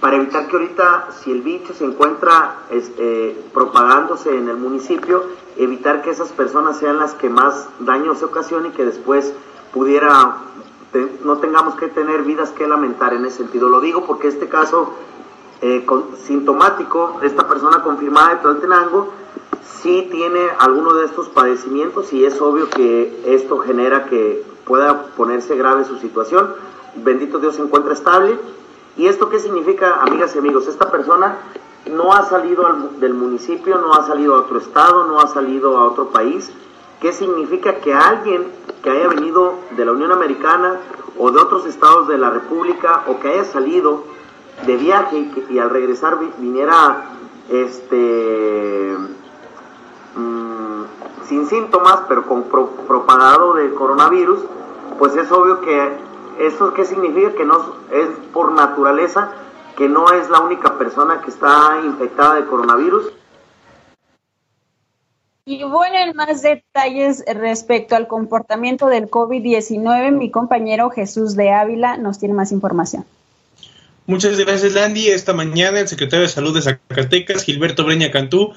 para 0.00 0.16
evitar 0.16 0.48
que 0.48 0.56
ahorita, 0.56 1.08
si 1.22 1.32
el 1.32 1.42
bicho 1.42 1.72
se 1.74 1.84
encuentra 1.84 2.56
este, 2.70 3.36
propagándose 3.52 4.36
en 4.36 4.48
el 4.48 4.56
municipio, 4.56 5.24
evitar 5.56 6.02
que 6.02 6.10
esas 6.10 6.32
personas 6.32 6.78
sean 6.78 6.98
las 6.98 7.14
que 7.14 7.30
más 7.30 7.68
daño 7.80 8.14
se 8.14 8.26
ocasionen 8.26 8.72
y 8.72 8.74
que 8.74 8.84
después 8.84 9.32
pudiera, 9.72 10.36
no 11.24 11.38
tengamos 11.38 11.76
que 11.76 11.88
tener 11.88 12.22
vidas 12.22 12.50
que 12.50 12.66
lamentar 12.66 13.14
en 13.14 13.24
ese 13.24 13.38
sentido. 13.38 13.68
Lo 13.68 13.80
digo 13.80 14.04
porque 14.04 14.28
este 14.28 14.48
caso 14.48 14.92
eh, 15.62 15.86
sintomático, 16.26 17.18
esta 17.22 17.48
persona 17.48 17.82
confirmada 17.82 18.34
de 18.34 18.36
Tlaltenango, 18.36 19.12
sí 19.82 20.08
tiene 20.10 20.40
alguno 20.58 20.94
de 20.94 21.06
estos 21.06 21.28
padecimientos 21.28 22.12
y 22.12 22.24
es 22.24 22.40
obvio 22.40 22.68
que 22.68 23.22
esto 23.26 23.58
genera 23.58 24.04
que 24.06 24.44
pueda 24.64 25.06
ponerse 25.16 25.56
grave 25.56 25.84
su 25.84 25.98
situación. 25.98 26.54
Bendito 26.96 27.38
Dios 27.38 27.56
se 27.56 27.62
encuentra 27.62 27.92
estable. 27.92 28.38
¿Y 28.96 29.06
esto 29.06 29.28
qué 29.28 29.38
significa, 29.38 30.00
amigas 30.00 30.34
y 30.34 30.38
amigos? 30.38 30.66
Esta 30.68 30.90
persona 30.90 31.36
no 31.90 32.12
ha 32.12 32.22
salido 32.24 32.64
del 32.98 33.14
municipio, 33.14 33.78
no 33.78 33.92
ha 33.92 34.06
salido 34.06 34.34
a 34.34 34.40
otro 34.40 34.58
estado, 34.58 35.06
no 35.06 35.20
ha 35.20 35.26
salido 35.26 35.76
a 35.76 35.84
otro 35.84 36.08
país. 36.08 36.50
¿Qué 37.00 37.12
significa 37.12 37.76
que 37.76 37.92
alguien 37.92 38.46
que 38.82 38.90
haya 38.90 39.08
venido 39.08 39.54
de 39.76 39.84
la 39.84 39.92
Unión 39.92 40.12
Americana 40.12 40.80
o 41.18 41.30
de 41.30 41.38
otros 41.38 41.66
estados 41.66 42.08
de 42.08 42.18
la 42.18 42.30
República 42.30 43.02
o 43.06 43.20
que 43.20 43.28
haya 43.28 43.44
salido 43.44 44.04
de 44.64 44.76
viaje 44.76 45.30
y, 45.50 45.58
al 45.58 45.70
regresar 45.70 46.18
viniera 46.38 47.04
este 47.50 48.96
mm, 50.14 50.82
sin 51.28 51.46
síntomas 51.46 52.00
pero 52.08 52.26
con 52.26 52.44
propagado 52.44 53.54
de 53.54 53.72
coronavirus 53.74 54.40
pues 54.98 55.14
es 55.16 55.30
obvio 55.30 55.60
que 55.60 55.98
eso 56.40 56.74
qué 56.74 56.84
significa 56.84 57.32
que 57.34 57.44
no 57.44 57.76
es 57.92 58.08
por 58.32 58.52
naturaleza 58.52 59.32
que 59.76 59.88
no 59.88 60.10
es 60.10 60.30
la 60.30 60.40
única 60.40 60.78
persona 60.78 61.20
que 61.20 61.30
está 61.30 61.80
infectada 61.84 62.36
de 62.36 62.46
coronavirus 62.46 63.12
y 65.48 65.62
bueno, 65.62 65.94
en 65.96 66.16
más 66.16 66.42
detalles 66.42 67.22
respecto 67.24 67.94
al 67.94 68.08
comportamiento 68.08 68.88
del 68.88 69.08
COVID-19, 69.08 70.10
mi 70.10 70.32
compañero 70.32 70.90
Jesús 70.90 71.36
de 71.36 71.52
Ávila 71.52 71.96
nos 71.98 72.18
tiene 72.18 72.34
más 72.34 72.50
información. 72.50 73.04
Muchas 74.06 74.36
gracias, 74.36 74.72
Landy. 74.72 75.06
Esta 75.06 75.34
mañana 75.34 75.78
el 75.78 75.86
secretario 75.86 76.22
de 76.22 76.32
Salud 76.32 76.52
de 76.52 76.62
Zacatecas, 76.62 77.44
Gilberto 77.44 77.84
Breña 77.84 78.10
Cantú, 78.10 78.54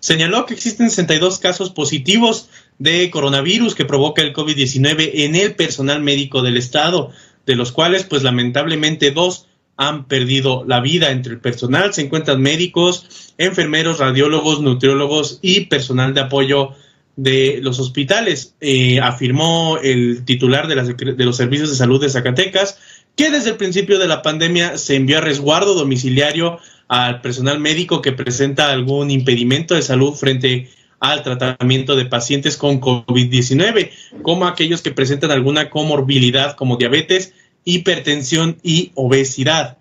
señaló 0.00 0.44
que 0.44 0.54
existen 0.54 0.90
62 0.90 1.38
casos 1.38 1.70
positivos 1.70 2.50
de 2.78 3.10
coronavirus 3.10 3.74
que 3.74 3.84
provoca 3.84 4.22
el 4.22 4.32
COVID-19 4.32 5.10
en 5.14 5.36
el 5.36 5.54
personal 5.54 6.02
médico 6.02 6.42
del 6.42 6.56
estado, 6.56 7.10
de 7.46 7.56
los 7.56 7.72
cuales, 7.72 8.04
pues 8.04 8.22
lamentablemente, 8.22 9.10
dos 9.10 9.46
han 9.76 10.06
perdido 10.06 10.64
la 10.66 10.80
vida. 10.80 11.10
Entre 11.10 11.32
el 11.32 11.40
personal 11.40 11.92
se 11.94 12.02
encuentran 12.02 12.40
médicos, 12.40 13.32
enfermeros, 13.38 13.98
radiólogos, 13.98 14.60
nutriólogos 14.60 15.38
y 15.42 15.62
personal 15.66 16.14
de 16.14 16.20
apoyo 16.20 16.70
de 17.16 17.60
los 17.62 17.78
hospitales. 17.78 18.54
Eh, 18.60 19.00
afirmó 19.00 19.78
el 19.82 20.24
titular 20.24 20.66
de, 20.66 20.94
de 21.14 21.24
los 21.24 21.36
servicios 21.36 21.70
de 21.70 21.76
salud 21.76 22.00
de 22.00 22.10
Zacatecas 22.10 22.78
que 23.16 23.30
desde 23.30 23.50
el 23.50 23.56
principio 23.56 23.98
de 23.98 24.08
la 24.08 24.22
pandemia 24.22 24.76
se 24.76 24.96
envió 24.96 25.18
a 25.18 25.20
resguardo 25.20 25.74
domiciliario 25.74 26.58
al 26.88 27.20
personal 27.20 27.60
médico 27.60 28.02
que 28.02 28.12
presenta 28.12 28.70
algún 28.70 29.10
impedimento 29.10 29.74
de 29.74 29.82
salud 29.82 30.14
frente 30.14 30.68
al 31.10 31.22
tratamiento 31.22 31.96
de 31.96 32.06
pacientes 32.06 32.56
con 32.56 32.80
COVID-19, 32.80 33.90
como 34.22 34.46
aquellos 34.46 34.80
que 34.80 34.90
presentan 34.90 35.30
alguna 35.30 35.68
comorbilidad 35.68 36.56
como 36.56 36.76
diabetes, 36.76 37.34
hipertensión 37.64 38.58
y 38.62 38.90
obesidad. 38.94 39.76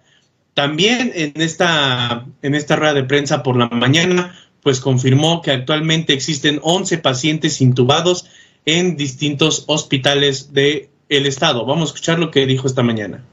También 0.53 1.11
en 1.15 1.33
esta, 1.41 2.25
en 2.41 2.55
esta 2.55 2.75
rueda 2.75 2.93
de 2.93 3.05
prensa 3.05 3.41
por 3.41 3.55
la 3.55 3.69
mañana, 3.69 4.37
pues 4.61 4.81
confirmó 4.81 5.41
que 5.41 5.51
actualmente 5.51 6.13
existen 6.13 6.59
11 6.61 6.97
pacientes 6.97 7.61
intubados 7.61 8.25
en 8.65 8.97
distintos 8.97 9.63
hospitales 9.67 10.53
del 10.53 10.89
el 11.09 11.25
estado. 11.25 11.65
Vamos 11.65 11.89
a 11.89 11.93
escuchar 11.93 12.19
lo 12.19 12.31
que 12.31 12.45
dijo 12.45 12.67
esta 12.67 12.83
mañana. 12.83 13.23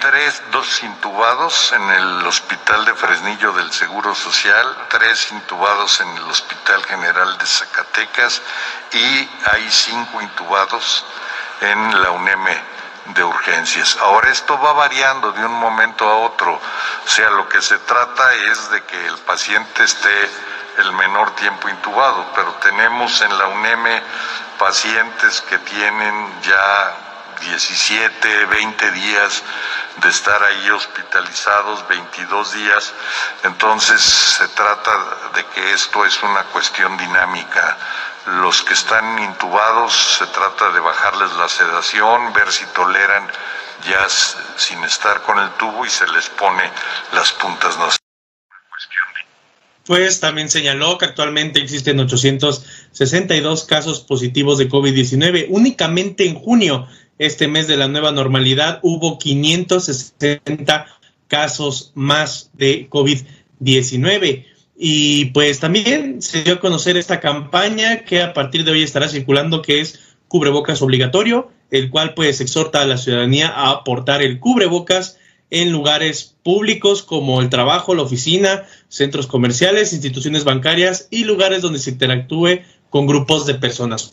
Tres, 0.00 0.42
dos 0.52 0.82
intubados 0.82 1.72
en 1.72 1.90
el 1.90 2.26
Hospital 2.26 2.84
de 2.84 2.94
Fresnillo 2.94 3.52
del 3.52 3.72
Seguro 3.72 4.14
Social, 4.14 4.86
tres 4.88 5.32
intubados 5.32 6.00
en 6.00 6.08
el 6.16 6.24
Hospital 6.24 6.84
General 6.84 7.38
de 7.38 7.46
Zacatecas 7.46 8.42
y 8.92 9.28
hay 9.50 9.66
cinco 9.70 10.20
intubados 10.20 11.04
en 11.60 12.02
la 12.02 12.10
UNEM 12.10 12.44
de 13.06 13.24
urgencias. 13.24 13.96
Ahora 14.00 14.30
esto 14.30 14.60
va 14.60 14.74
variando 14.74 15.32
de 15.32 15.44
un 15.44 15.54
momento 15.54 16.08
a 16.08 16.16
otro, 16.18 16.52
o 16.54 17.08
sea, 17.08 17.30
lo 17.30 17.48
que 17.48 17.60
se 17.60 17.78
trata 17.78 18.34
es 18.34 18.70
de 18.70 18.82
que 18.84 19.06
el 19.06 19.18
paciente 19.18 19.82
esté 19.82 20.30
el 20.78 20.92
menor 20.92 21.34
tiempo 21.34 21.68
intubado, 21.68 22.30
pero 22.34 22.52
tenemos 22.54 23.20
en 23.22 23.36
la 23.36 23.46
UNEM 23.48 24.02
pacientes 24.58 25.40
que 25.42 25.58
tienen 25.58 26.42
ya 26.42 27.03
17, 27.44 28.46
20 28.46 28.90
días 28.90 29.42
de 29.96 30.08
estar 30.08 30.42
ahí 30.42 30.70
hospitalizados, 30.70 31.86
22 31.88 32.52
días, 32.52 32.92
entonces 33.42 34.00
se 34.00 34.48
trata 34.48 34.92
de 35.34 35.44
que 35.46 35.72
esto 35.72 36.04
es 36.04 36.22
una 36.22 36.42
cuestión 36.44 36.96
dinámica 36.96 37.76
los 38.26 38.62
que 38.62 38.72
están 38.72 39.18
intubados 39.18 40.16
se 40.18 40.26
trata 40.28 40.70
de 40.70 40.80
bajarles 40.80 41.32
la 41.32 41.48
sedación, 41.48 42.32
ver 42.32 42.50
si 42.50 42.64
toleran 42.66 43.30
ya 43.86 44.08
sin 44.56 44.82
estar 44.84 45.20
con 45.22 45.38
el 45.38 45.50
tubo 45.52 45.84
y 45.84 45.90
se 45.90 46.06
les 46.08 46.30
pone 46.30 46.70
las 47.12 47.32
puntas 47.32 47.76
nasales. 47.76 48.03
Pues 49.86 50.20
también 50.20 50.48
señaló 50.48 50.96
que 50.96 51.04
actualmente 51.04 51.60
existen 51.60 52.00
862 52.00 53.64
casos 53.64 54.00
positivos 54.00 54.58
de 54.58 54.68
COVID-19. 54.68 55.46
Únicamente 55.50 56.26
en 56.26 56.34
junio, 56.34 56.86
este 57.18 57.48
mes 57.48 57.68
de 57.68 57.76
la 57.76 57.88
nueva 57.88 58.10
normalidad, 58.10 58.80
hubo 58.82 59.18
560 59.18 60.86
casos 61.28 61.92
más 61.94 62.50
de 62.54 62.88
COVID-19. 62.88 64.46
Y 64.76 65.26
pues 65.26 65.60
también 65.60 66.22
se 66.22 66.42
dio 66.42 66.54
a 66.54 66.60
conocer 66.60 66.96
esta 66.96 67.20
campaña 67.20 68.04
que 68.04 68.22
a 68.22 68.32
partir 68.32 68.64
de 68.64 68.72
hoy 68.72 68.82
estará 68.82 69.08
circulando, 69.08 69.62
que 69.62 69.80
es 69.80 70.16
cubrebocas 70.28 70.82
obligatorio, 70.82 71.50
el 71.70 71.90
cual 71.90 72.14
pues 72.14 72.40
exhorta 72.40 72.80
a 72.80 72.86
la 72.86 72.96
ciudadanía 72.96 73.48
a 73.48 73.70
aportar 73.70 74.22
el 74.22 74.40
cubrebocas 74.40 75.18
en 75.50 75.72
lugares 75.72 76.34
públicos 76.42 77.02
como 77.02 77.40
el 77.40 77.48
trabajo, 77.48 77.94
la 77.94 78.02
oficina, 78.02 78.64
centros 78.88 79.26
comerciales, 79.26 79.92
instituciones 79.92 80.44
bancarias 80.44 81.08
y 81.10 81.24
lugares 81.24 81.62
donde 81.62 81.78
se 81.78 81.90
interactúe 81.90 82.60
con 82.90 83.06
grupos 83.06 83.46
de 83.46 83.54
personas. 83.54 84.10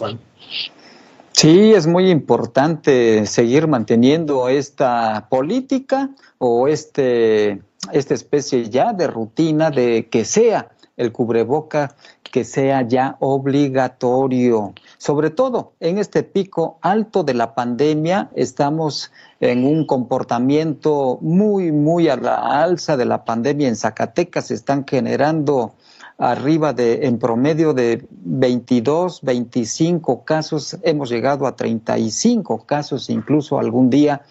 Sí, 1.34 1.74
es 1.74 1.88
muy 1.88 2.10
importante 2.10 3.26
seguir 3.26 3.67
manteniendo 3.67 4.50
esta 4.50 5.28
política 5.30 6.10
o 6.38 6.67
este 6.67 7.62
esta 7.91 8.13
especie 8.13 8.70
ya 8.70 8.94
de 8.94 9.08
rutina 9.08 9.72
de 9.72 10.08
que 10.10 10.24
sea 10.24 10.70
el 11.02 11.12
cubreboca, 11.12 11.96
que 12.24 12.44
sea 12.46 12.84
ya 12.88 13.18
obligatorio. 13.20 14.74
Sobre 14.98 15.32
todo 15.32 15.74
en 15.80 15.98
este 15.98 16.24
pico 16.24 16.78
alto 16.82 17.24
de 17.24 17.34
la 17.34 17.56
pandemia, 17.56 18.30
estamos 18.36 19.12
en 19.40 19.66
un 19.66 19.86
comportamiento 19.86 21.18
muy, 21.22 21.72
muy 21.72 22.08
a 22.08 22.16
la 22.16 22.64
alza 22.64 22.96
de 22.98 23.06
la 23.06 23.26
pandemia. 23.26 23.68
En 23.68 23.76
Zacatecas 23.76 24.48
se 24.48 24.54
están 24.54 24.86
generando 24.88 25.74
arriba 26.22 26.72
de, 26.72 27.08
en 27.08 27.18
promedio 27.18 27.74
de 27.74 28.06
22, 28.12 29.22
25 29.24 30.24
casos, 30.24 30.78
hemos 30.84 31.10
llegado 31.10 31.48
a 31.48 31.56
35 31.56 32.66
casos 32.66 33.10
incluso 33.10 33.58
algún 33.58 33.90
día 33.90 34.22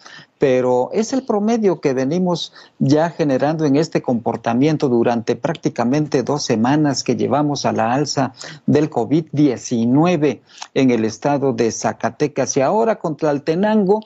pero 0.40 0.88
es 0.94 1.12
el 1.12 1.22
promedio 1.22 1.82
que 1.82 1.92
venimos 1.92 2.54
ya 2.78 3.10
generando 3.10 3.66
en 3.66 3.76
este 3.76 4.00
comportamiento 4.00 4.88
durante 4.88 5.36
prácticamente 5.36 6.22
dos 6.22 6.44
semanas 6.44 7.04
que 7.04 7.14
llevamos 7.14 7.66
a 7.66 7.72
la 7.72 7.92
alza 7.92 8.32
del 8.64 8.88
COVID-19 8.88 10.40
en 10.72 10.90
el 10.90 11.04
estado 11.04 11.52
de 11.52 11.70
Zacatecas. 11.70 12.56
Y 12.56 12.62
ahora 12.62 12.98
contra 12.98 13.28
Altenango 13.28 14.00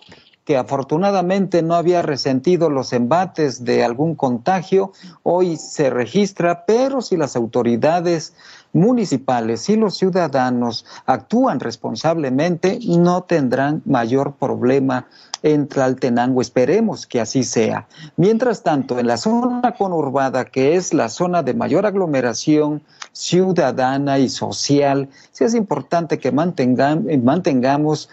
que 0.45 0.57
afortunadamente 0.57 1.63
no 1.63 1.75
había 1.75 2.03
resentido 2.03 2.69
los 2.69 2.93
embates 2.93 3.65
de 3.65 3.83
algún 3.83 4.15
contagio, 4.15 4.93
hoy 5.23 5.57
se 5.57 5.89
registra, 5.89 6.67
pero 6.67 7.01
si 7.01 7.17
las 7.17 7.35
autoridades 7.35 8.35
municipales 8.75 9.69
y 9.71 9.77
los 9.77 9.97
ciudadanos 9.97 10.85
actúan 11.07 11.61
responsablemente, 11.61 12.79
no 12.87 13.23
tendrán 13.23 13.83
mayor 13.87 14.35
problema 14.35 15.07
en 15.43 15.69
Tlaltenango. 15.69 16.43
Esperemos 16.43 17.07
que 17.07 17.21
así 17.21 17.45
sea. 17.45 17.87
Mientras 18.17 18.63
tanto, 18.63 18.99
en 18.99 19.07
la 19.07 19.17
zona 19.17 19.75
conurbada, 19.79 20.45
que 20.47 20.75
es 20.75 20.93
la 20.93 21.09
zona 21.09 21.43
de 21.43 21.55
mayor 21.55 21.87
aglomeración 21.87 22.83
ciudadana 23.13 24.19
y 24.19 24.29
social, 24.29 25.09
sí 25.31 25.45
es 25.45 25.55
importante 25.55 26.19
que 26.19 26.33
mantengamos 26.33 28.09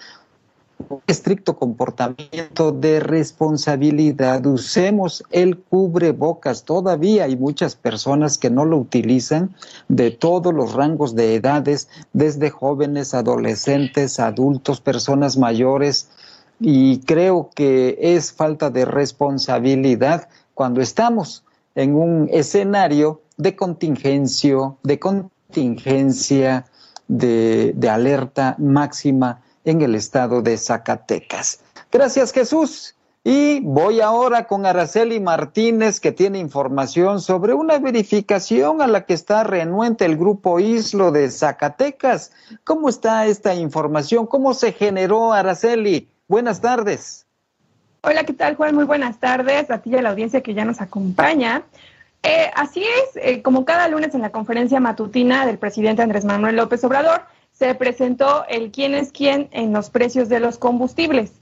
estricto 1.08 1.58
comportamiento 1.58 2.72
de 2.72 3.00
responsabilidad. 3.00 4.46
Usemos 4.46 5.24
el 5.32 5.58
cubrebocas. 5.58 6.64
Todavía 6.64 7.26
hay 7.26 7.36
muchas 7.36 7.76
personas 7.76 8.38
que 8.38 8.50
no 8.50 8.66
lo 8.66 8.78
utilizan 8.78 9.56
de 9.88 10.12
todos 10.12 10.54
los 10.54 10.74
rangos 10.74 11.16
de 11.16 11.36
edades, 11.36 11.88
desde 12.14 12.50
jóvenes, 12.50 13.14
adolescentes, 13.14 14.20
adultos, 14.20 14.82
personas 14.82 15.38
mayores 15.38 16.10
y 16.62 17.00
creo 17.00 17.50
que 17.56 17.98
es 18.00 18.32
falta 18.32 18.70
de 18.70 18.86
responsabilidad 18.86 20.30
cuando 20.54 20.80
estamos 20.80 21.44
en 21.74 21.96
un 21.96 22.30
escenario 22.32 23.22
de 23.38 23.56
contingencia, 23.56 24.58
de 24.84 25.00
contingencia, 25.00 26.66
de, 27.08 27.74
de 27.76 27.90
alerta 27.90 28.56
máxima 28.60 29.42
en 29.66 29.82
el 29.82 29.96
estado 29.96 30.42
de 30.42 30.58
Zacatecas. 30.58 31.60
Gracias 31.92 32.32
Jesús. 32.32 32.96
Y 33.24 33.60
voy 33.60 34.02
ahora 34.02 34.48
con 34.48 34.66
Araceli 34.66 35.20
Martínez, 35.20 36.00
que 36.00 36.12
tiene 36.12 36.40
información 36.40 37.22
sobre 37.22 37.54
una 37.54 37.78
verificación 37.78 38.82
a 38.82 38.88
la 38.88 39.06
que 39.06 39.14
está 39.14 39.44
renuente 39.44 40.06
el 40.06 40.18
grupo 40.18 40.60
Islo 40.60 41.12
de 41.12 41.30
Zacatecas. 41.30 42.32
¿Cómo 42.64 42.90
está 42.90 43.28
esta 43.28 43.54
información? 43.54 44.26
¿Cómo 44.26 44.56
se 44.56 44.72
generó, 44.72 45.34
Araceli? 45.34 46.10
Buenas 46.28 46.62
tardes. 46.62 47.28
Hola, 48.02 48.24
¿qué 48.24 48.34
tal, 48.34 48.56
Juan? 48.56 48.74
Muy 48.74 48.86
buenas 48.86 49.20
tardes 49.20 49.70
a 49.70 49.78
ti 49.78 49.92
y 49.92 49.98
a 49.98 50.02
la 50.02 50.10
audiencia 50.10 50.42
que 50.42 50.56
ya 50.56 50.66
nos 50.66 50.82
acompaña. 50.82 51.62
Eh, 52.24 52.50
así 52.56 52.84
es, 52.84 53.16
eh, 53.22 53.44
como 53.44 53.66
cada 53.66 53.88
lunes 53.88 54.16
en 54.16 54.22
la 54.22 54.32
conferencia 54.32 54.80
matutina 54.80 55.46
del 55.46 55.60
presidente 55.60 56.02
Andrés 56.02 56.26
Manuel 56.26 56.56
López 56.56 56.84
Obrador, 56.84 57.22
se 57.62 57.76
presentó 57.76 58.44
el 58.50 58.72
quién 58.72 58.96
es 58.96 59.12
quién 59.12 59.48
en 59.52 59.72
los 59.72 59.92
precios 59.92 60.30
de 60.30 60.40
los 60.40 60.58
combustibles. 60.58 61.34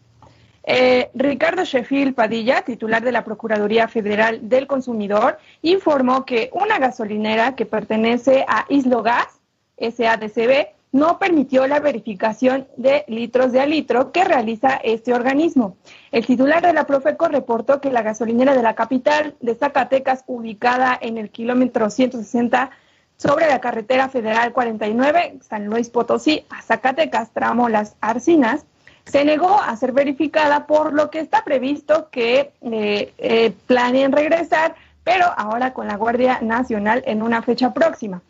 Eh, 0.66 1.10
Ricardo 1.14 1.64
Sheffield 1.64 2.14
Padilla, 2.14 2.62
titular 2.64 3.02
de 3.02 3.14
la 3.14 3.24
Procuraduría 3.24 3.88
Federal 3.88 4.50
del 4.50 4.68
Consumidor, 4.68 5.38
informó 5.62 6.26
que 6.26 6.50
una 6.52 6.78
gasolinera 6.78 7.56
que 7.56 7.66
pertenece 7.66 8.44
a 8.50 8.66
Islogas, 8.68 9.40
SADCB, 9.78 10.68
no 10.92 11.20
permitió 11.20 11.66
la 11.68 11.80
verificación 11.80 12.68
de 12.76 13.06
litros 13.08 13.54
de 13.54 13.62
a 13.62 13.66
litro 13.66 14.12
que 14.12 14.26
realiza 14.26 14.76
este 14.84 15.14
organismo. 15.14 15.78
El 16.12 16.26
titular 16.26 16.62
de 16.62 16.74
la 16.74 16.86
Profeco 16.86 17.30
reportó 17.30 17.80
que 17.80 17.92
la 17.92 18.02
gasolinera 18.02 18.56
de 18.56 18.64
la 18.64 18.76
capital 18.76 19.36
de 19.40 19.56
Zacatecas, 19.56 20.26
ubicada 20.28 21.00
en 21.00 21.18
el 21.18 21.30
kilómetro 21.30 21.90
160 21.90 22.72
sobre 23.20 23.48
la 23.48 23.60
carretera 23.60 24.08
federal 24.08 24.54
49, 24.54 25.40
San 25.42 25.66
Luis 25.66 25.90
Potosí, 25.90 26.46
a 26.50 26.62
Zacatecas, 26.62 27.32
tramo 27.32 27.68
Las 27.68 27.96
Arcinas, 28.00 28.66
se 29.06 29.26
negó 29.26 29.60
a 29.60 29.76
ser 29.76 29.92
verificada 29.92 30.66
por 30.66 30.94
lo 30.94 31.10
que 31.10 31.20
está 31.20 31.44
previsto 31.44 32.10
que 32.12 32.54
eh, 32.62 33.14
eh, 33.18 33.54
planeen 33.68 34.14
regresar, 34.14 34.76
pero 35.04 35.26
ahora 35.36 35.74
con 35.74 35.88
la 35.88 35.98
Guardia 35.98 36.40
Nacional 36.42 37.04
en 37.06 37.22
una 37.22 37.42
fecha 37.42 37.74
próxima. 37.74 38.22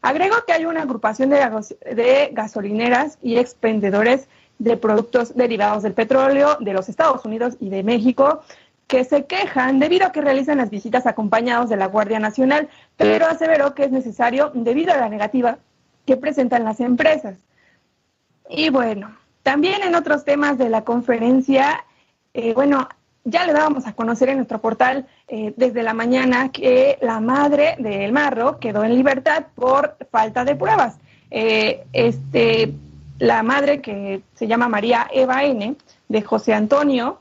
Agregó 0.00 0.36
que 0.46 0.54
hay 0.54 0.64
una 0.64 0.82
agrupación 0.82 1.28
de, 1.28 1.38
de 1.94 2.30
gasolineras 2.32 3.18
y 3.20 3.36
expendedores 3.36 4.28
de 4.58 4.76
productos 4.76 5.36
derivados 5.36 5.82
del 5.82 5.92
petróleo 5.92 6.56
de 6.60 6.72
los 6.72 6.88
Estados 6.88 7.24
Unidos 7.24 7.56
y 7.60 7.68
de 7.68 7.82
México 7.82 8.42
que 8.88 9.04
se 9.04 9.26
quejan 9.26 9.78
debido 9.78 10.06
a 10.06 10.12
que 10.12 10.22
realizan 10.22 10.58
las 10.58 10.70
visitas 10.70 11.06
acompañados 11.06 11.68
de 11.68 11.76
la 11.76 11.86
Guardia 11.86 12.18
Nacional, 12.18 12.68
pero 12.98 13.26
aseveró 13.26 13.74
que 13.74 13.84
es 13.84 13.90
necesario 13.90 14.50
debido 14.52 14.92
a 14.92 14.98
la 14.98 15.08
negativa 15.08 15.58
que 16.04 16.16
presentan 16.16 16.64
las 16.64 16.80
empresas. 16.80 17.38
Y 18.50 18.70
bueno, 18.70 19.16
también 19.42 19.82
en 19.82 19.94
otros 19.94 20.24
temas 20.24 20.58
de 20.58 20.68
la 20.68 20.82
conferencia, 20.82 21.84
eh, 22.34 22.52
bueno, 22.54 22.88
ya 23.24 23.46
le 23.46 23.52
dábamos 23.52 23.86
a 23.86 23.92
conocer 23.92 24.30
en 24.30 24.38
nuestro 24.38 24.60
portal 24.60 25.06
eh, 25.28 25.54
desde 25.56 25.82
la 25.82 25.94
mañana 25.94 26.50
que 26.50 26.98
la 27.00 27.20
madre 27.20 27.76
del 27.78 28.12
Marro 28.12 28.58
quedó 28.58 28.82
en 28.82 28.94
libertad 28.94 29.46
por 29.54 29.96
falta 30.10 30.44
de 30.44 30.56
pruebas. 30.56 30.98
Eh, 31.30 31.84
este, 31.92 32.74
la 33.18 33.44
madre 33.44 33.80
que 33.80 34.22
se 34.34 34.48
llama 34.48 34.68
María 34.68 35.06
Eva 35.12 35.44
N, 35.44 35.76
de 36.08 36.22
José 36.22 36.52
Antonio 36.52 37.20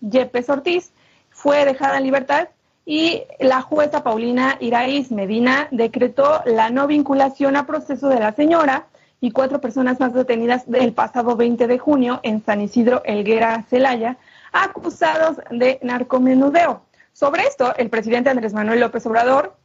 Yepes 0.00 0.48
Ortiz, 0.50 0.92
fue 1.30 1.64
dejada 1.64 1.96
en 1.98 2.04
libertad 2.04 2.48
y 2.88 3.24
la 3.40 3.62
jueza 3.62 4.04
Paulina 4.04 4.56
Iraíz 4.60 5.10
Medina 5.10 5.66
decretó 5.72 6.40
la 6.46 6.70
no 6.70 6.86
vinculación 6.86 7.56
a 7.56 7.66
proceso 7.66 8.08
de 8.08 8.20
la 8.20 8.32
señora 8.32 8.86
y 9.20 9.32
cuatro 9.32 9.60
personas 9.60 9.98
más 9.98 10.14
detenidas 10.14 10.70
del 10.70 10.92
pasado 10.92 11.36
20 11.36 11.66
de 11.66 11.78
junio 11.78 12.20
en 12.22 12.44
San 12.44 12.60
Isidro 12.60 13.02
Elguera, 13.04 13.64
Celaya, 13.68 14.18
acusados 14.52 15.38
de 15.50 15.80
narcomenudeo. 15.82 16.82
Sobre 17.12 17.42
esto, 17.42 17.74
el 17.76 17.90
presidente 17.90 18.30
Andrés 18.30 18.54
Manuel 18.54 18.80
López 18.80 19.04
Obrador 19.06 19.56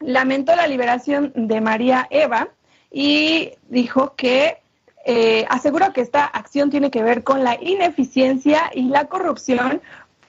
lamentó 0.00 0.54
la 0.54 0.66
liberación 0.66 1.32
de 1.34 1.62
María 1.62 2.06
Eva 2.10 2.48
y 2.90 3.52
dijo 3.68 4.14
que 4.16 4.58
eh, 5.06 5.46
aseguró 5.48 5.92
que 5.92 6.00
esta 6.00 6.24
acción 6.24 6.70
tiene 6.70 6.90
que 6.90 7.02
ver 7.02 7.24
con 7.24 7.44
la 7.44 7.56
ineficiencia 7.60 8.70
y 8.74 8.88
la 8.88 9.06
corrupción, 9.06 9.82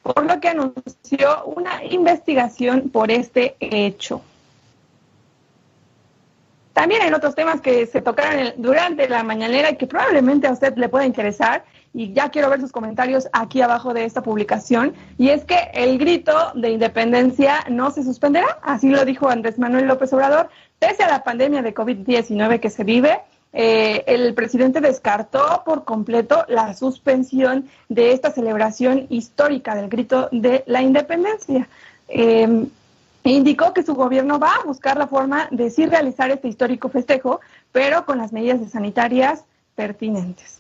por 0.06 0.24
lo 0.24 0.40
que 0.40 0.50
anunció 0.50 1.46
una 1.46 1.84
investigación 1.84 2.92
por 2.92 3.10
este 3.10 3.56
hecho. 3.60 4.22
También 6.74 7.02
hay 7.02 7.12
otros 7.12 7.34
temas 7.34 7.60
que 7.60 7.88
se 7.88 8.04
tocaron 8.04 8.54
durante 8.58 9.10
la 9.10 9.24
mañanera 9.24 9.72
y 9.72 9.78
que 9.78 9.88
probablemente 9.88 10.46
a 10.46 10.52
usted 10.52 10.76
le 10.76 10.90
pueda 10.90 11.08
interesar. 11.08 11.66
Y 11.92 12.14
ya 12.14 12.30
quiero 12.30 12.52
ver 12.52 12.62
sus 12.62 12.72
comentarios 12.72 13.28
aquí 13.34 13.62
abajo 13.62 13.96
de 13.96 14.06
esta 14.06 14.22
publicación. 14.22 14.94
Y 15.18 15.30
es 15.30 15.44
que 15.44 15.72
el 15.74 15.98
grito 15.98 16.52
de 16.54 16.70
independencia 16.70 17.66
no 17.72 17.90
se 17.90 18.04
suspenderá. 18.04 18.60
Así 18.62 18.90
lo 18.90 19.06
dijo 19.06 19.28
Andrés 19.28 19.58
Manuel 19.58 19.88
López 19.88 20.14
Obrador. 20.14 20.50
Pese 20.78 21.02
a 21.02 21.10
la 21.10 21.24
pandemia 21.24 21.64
de 21.64 21.74
COVID-19 21.74 22.60
que 22.60 22.70
se 22.70 22.84
vive, 22.84 23.22
eh, 23.58 24.04
el 24.08 24.34
presidente 24.34 24.82
descartó 24.82 25.64
por 25.66 25.86
completo 25.86 26.44
la 26.50 26.74
suspensión 26.74 27.70
de 27.88 28.12
esta 28.12 28.32
celebración 28.32 29.08
histórica 29.10 29.76
del 29.76 29.88
grito 29.88 30.28
de 30.34 30.66
la 30.68 30.82
independencia. 30.82 31.70
Eh, 32.10 32.68
indicó 33.24 33.74
que 33.74 33.84
su 33.84 33.96
gobierno 33.96 34.40
va 34.40 34.56
a 34.56 34.64
buscar 34.64 34.98
la 34.98 35.08
forma 35.08 35.48
de 35.52 35.70
sí 35.70 35.86
realizar 35.86 36.30
este 36.32 36.50
histórico 36.50 36.90
festejo, 36.90 37.40
pero 37.72 38.06
con 38.06 38.18
las 38.18 38.34
medidas 38.34 38.60
sanitarias 38.70 39.46
pertinentes. 39.74 40.60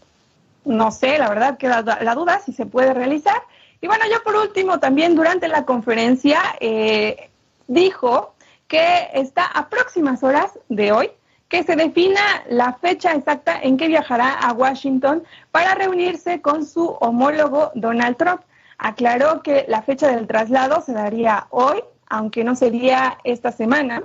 No 0.63 0.89
sé, 0.89 1.17
la 1.17 1.27
verdad 1.27 1.57
queda 1.57 1.81
la 1.81 2.15
duda 2.15 2.39
si 2.45 2.53
se 2.53 2.65
puede 2.65 2.93
realizar. 2.93 3.41
Y 3.81 3.87
bueno, 3.87 4.05
yo 4.09 4.23
por 4.23 4.37
último 4.37 4.79
también 4.79 5.15
durante 5.15 5.49
la 5.49 5.65
conferencia 5.65 6.39
eh, 6.61 7.29
dijo 7.67 8.35
que 8.69 9.09
está 9.13 9.45
a 9.45 9.67
próximas 9.67 10.23
horas 10.23 10.57
de 10.69 10.93
hoy 10.93 11.11
que 11.49 11.63
se 11.63 11.75
defina 11.75 12.21
la 12.49 12.73
fecha 12.73 13.13
exacta 13.13 13.59
en 13.61 13.77
que 13.77 13.87
viajará 13.87 14.33
a 14.33 14.53
Washington 14.53 15.23
para 15.51 15.75
reunirse 15.75 16.41
con 16.41 16.65
su 16.65 16.85
homólogo 16.99 17.71
Donald 17.75 18.17
Trump. 18.17 18.41
Aclaró 18.77 19.41
que 19.41 19.65
la 19.67 19.81
fecha 19.81 20.07
del 20.07 20.27
traslado 20.27 20.81
se 20.81 20.93
daría 20.93 21.47
hoy, 21.49 21.81
aunque 22.09 22.43
no 22.43 22.55
sería 22.55 23.17
esta 23.23 23.51
semana. 23.51 24.03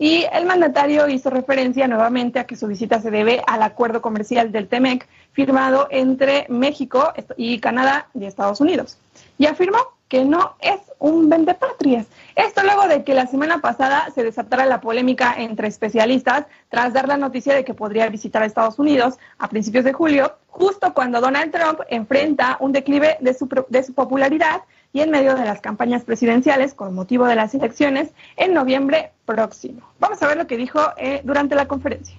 Y 0.00 0.26
el 0.32 0.46
mandatario 0.46 1.08
hizo 1.08 1.30
referencia 1.30 1.88
nuevamente 1.88 2.38
a 2.38 2.44
que 2.44 2.54
su 2.54 2.68
visita 2.68 3.00
se 3.00 3.10
debe 3.10 3.42
al 3.46 3.62
acuerdo 3.62 4.00
comercial 4.00 4.52
del 4.52 4.68
TEMEC 4.68 5.08
firmado 5.32 5.88
entre 5.90 6.46
México 6.48 7.12
y 7.36 7.58
Canadá 7.58 8.08
y 8.14 8.24
Estados 8.24 8.60
Unidos. 8.60 8.98
Y 9.38 9.46
afirmó 9.46 9.78
que 10.08 10.24
no 10.24 10.56
es 10.60 10.80
un 10.98 11.28
vendepatrias. 11.28 12.06
Esto 12.34 12.62
luego 12.62 12.88
de 12.88 13.04
que 13.04 13.14
la 13.14 13.26
semana 13.26 13.60
pasada 13.60 14.08
se 14.14 14.24
desatara 14.24 14.66
la 14.66 14.80
polémica 14.80 15.34
entre 15.36 15.68
especialistas 15.68 16.46
tras 16.68 16.92
dar 16.92 17.08
la 17.08 17.16
noticia 17.16 17.54
de 17.54 17.64
que 17.64 17.74
podría 17.74 18.08
visitar 18.08 18.42
a 18.42 18.46
Estados 18.46 18.78
Unidos 18.78 19.18
a 19.38 19.48
principios 19.48 19.84
de 19.84 19.92
julio, 19.92 20.36
justo 20.48 20.92
cuando 20.94 21.20
Donald 21.20 21.52
Trump 21.52 21.80
enfrenta 21.88 22.56
un 22.60 22.72
declive 22.72 23.16
de 23.20 23.34
su, 23.34 23.48
de 23.68 23.82
su 23.82 23.94
popularidad 23.94 24.62
y 24.92 25.00
en 25.00 25.10
medio 25.10 25.34
de 25.34 25.44
las 25.44 25.60
campañas 25.60 26.02
presidenciales 26.02 26.74
con 26.74 26.94
motivo 26.94 27.26
de 27.26 27.34
las 27.34 27.54
elecciones 27.54 28.10
en 28.36 28.54
noviembre 28.54 29.12
próximo. 29.26 29.82
Vamos 30.00 30.22
a 30.22 30.26
ver 30.26 30.36
lo 30.36 30.46
que 30.46 30.56
dijo 30.56 30.80
eh, 30.96 31.20
durante 31.24 31.54
la 31.54 31.68
conferencia. 31.68 32.16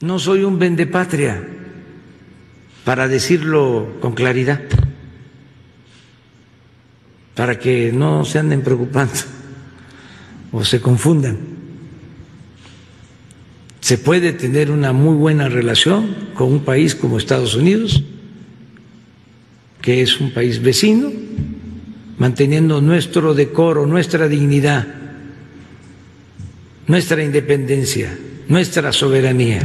No 0.00 0.18
soy 0.18 0.44
un 0.44 0.58
vendepatria, 0.58 1.42
para 2.84 3.08
decirlo 3.08 3.96
con 4.00 4.12
claridad, 4.12 4.60
para 7.36 7.58
que 7.58 7.92
no 7.92 8.24
se 8.24 8.40
anden 8.40 8.62
preocupando 8.62 9.14
o 10.50 10.64
se 10.64 10.80
confundan. 10.80 11.38
Se 13.80 13.98
puede 13.98 14.32
tener 14.32 14.72
una 14.72 14.92
muy 14.92 15.14
buena 15.14 15.48
relación 15.48 16.32
con 16.34 16.50
un 16.50 16.64
país 16.64 16.96
como 16.96 17.18
Estados 17.18 17.54
Unidos 17.54 18.02
que 19.86 20.02
es 20.02 20.20
un 20.20 20.32
país 20.32 20.60
vecino, 20.60 21.12
manteniendo 22.18 22.80
nuestro 22.80 23.34
decoro, 23.34 23.86
nuestra 23.86 24.26
dignidad, 24.26 24.84
nuestra 26.88 27.22
independencia, 27.22 28.18
nuestra 28.48 28.92
soberanía. 28.92 29.60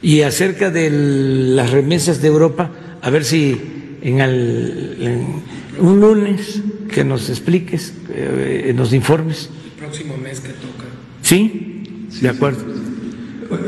Y 0.00 0.22
acerca 0.22 0.70
de 0.70 0.90
las 0.90 1.70
remesas 1.70 2.22
de 2.22 2.28
Europa, 2.28 2.70
a 3.02 3.10
ver 3.10 3.24
si 3.24 3.60
en, 4.02 5.42
un 5.78 6.00
lunes 6.00 6.60
que 6.92 7.04
nos 7.04 7.28
expliques, 7.30 7.94
eh, 8.10 8.72
nos 8.76 8.92
informes. 8.92 9.50
El 9.64 9.84
próximo 9.84 10.16
mes 10.16 10.40
que 10.40 10.50
toca. 10.50 10.84
¿Sí? 11.22 12.06
De 12.20 12.28
acuerdo 12.28 12.78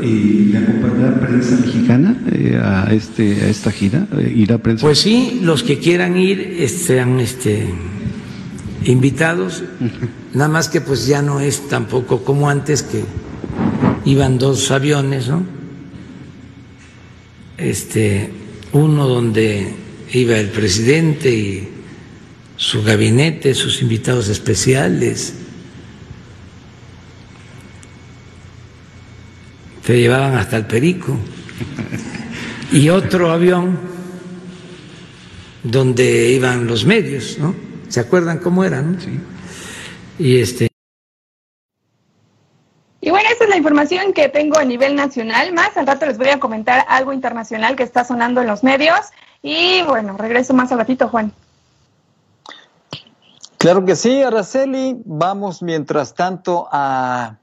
¿Y 0.01 0.45
le 0.51 0.59
acompañará 0.59 1.19
prensa 1.19 1.55
mexicana 1.55 2.15
eh, 2.31 2.59
a, 2.61 2.93
este, 2.93 3.41
a 3.41 3.47
esta 3.47 3.71
gira? 3.71 4.07
Eh, 4.15 4.31
¿Irá 4.35 4.59
prensa? 4.59 4.85
Pues 4.85 4.99
sí, 4.99 5.39
los 5.43 5.63
que 5.63 5.79
quieran 5.79 6.17
ir 6.17 6.67
sean 6.69 7.19
este, 7.19 7.67
invitados, 8.83 9.63
nada 10.33 10.49
más 10.49 10.69
que 10.69 10.81
pues 10.81 11.07
ya 11.07 11.23
no 11.23 11.39
es 11.39 11.67
tampoco 11.67 12.23
como 12.23 12.49
antes 12.49 12.83
que 12.83 13.03
iban 14.05 14.37
dos 14.37 14.69
aviones, 14.69 15.29
¿no? 15.29 15.43
Este, 17.61 18.29
uno 18.73 19.07
donde 19.07 19.73
iba 20.13 20.37
el 20.37 20.49
presidente 20.49 21.29
y 21.29 21.69
su 22.57 22.83
gabinete, 22.83 23.53
sus 23.53 23.81
invitados 23.81 24.29
especiales. 24.29 25.35
Te 29.85 29.99
llevaban 29.99 30.35
hasta 30.35 30.57
el 30.57 30.65
perico. 30.65 31.17
Y 32.73 32.87
otro 32.87 33.29
avión 33.29 33.77
donde 35.61 36.29
iban 36.29 36.67
los 36.67 36.85
medios, 36.85 37.37
¿no? 37.37 37.53
¿Se 37.89 37.99
acuerdan 37.99 38.37
cómo 38.37 38.63
eran? 38.63 38.97
Sí. 39.01 39.19
Y 40.23 40.37
este 40.37 40.71
y 43.01 43.09
bueno, 43.09 43.27
esa 43.33 43.43
es 43.43 43.49
la 43.49 43.50
información 43.61 44.13
que 44.13 44.27
tengo 44.27 44.57
a 44.57 44.65
nivel 44.65 44.95
nacional. 44.95 45.53
Más 45.53 45.77
al 45.77 45.85
rato 45.85 46.07
les 46.07 46.17
voy 46.17 46.29
a 46.29 46.39
comentar 46.39 46.83
algo 46.89 47.13
internacional 47.13 47.75
que 47.75 47.83
está 47.83 48.03
sonando 48.03 48.41
en 48.41 48.47
los 48.47 48.63
medios. 48.63 48.99
Y 49.43 49.83
bueno, 49.83 50.17
regreso 50.17 50.53
más 50.53 50.71
al 50.71 50.79
ratito, 50.79 51.07
Juan. 51.07 51.31
Claro 53.59 53.85
que 53.85 53.95
sí, 53.95 54.23
Araceli. 54.23 54.99
Vamos 55.05 55.61
mientras 55.61 56.15
tanto 56.15 56.67
a 56.71 57.37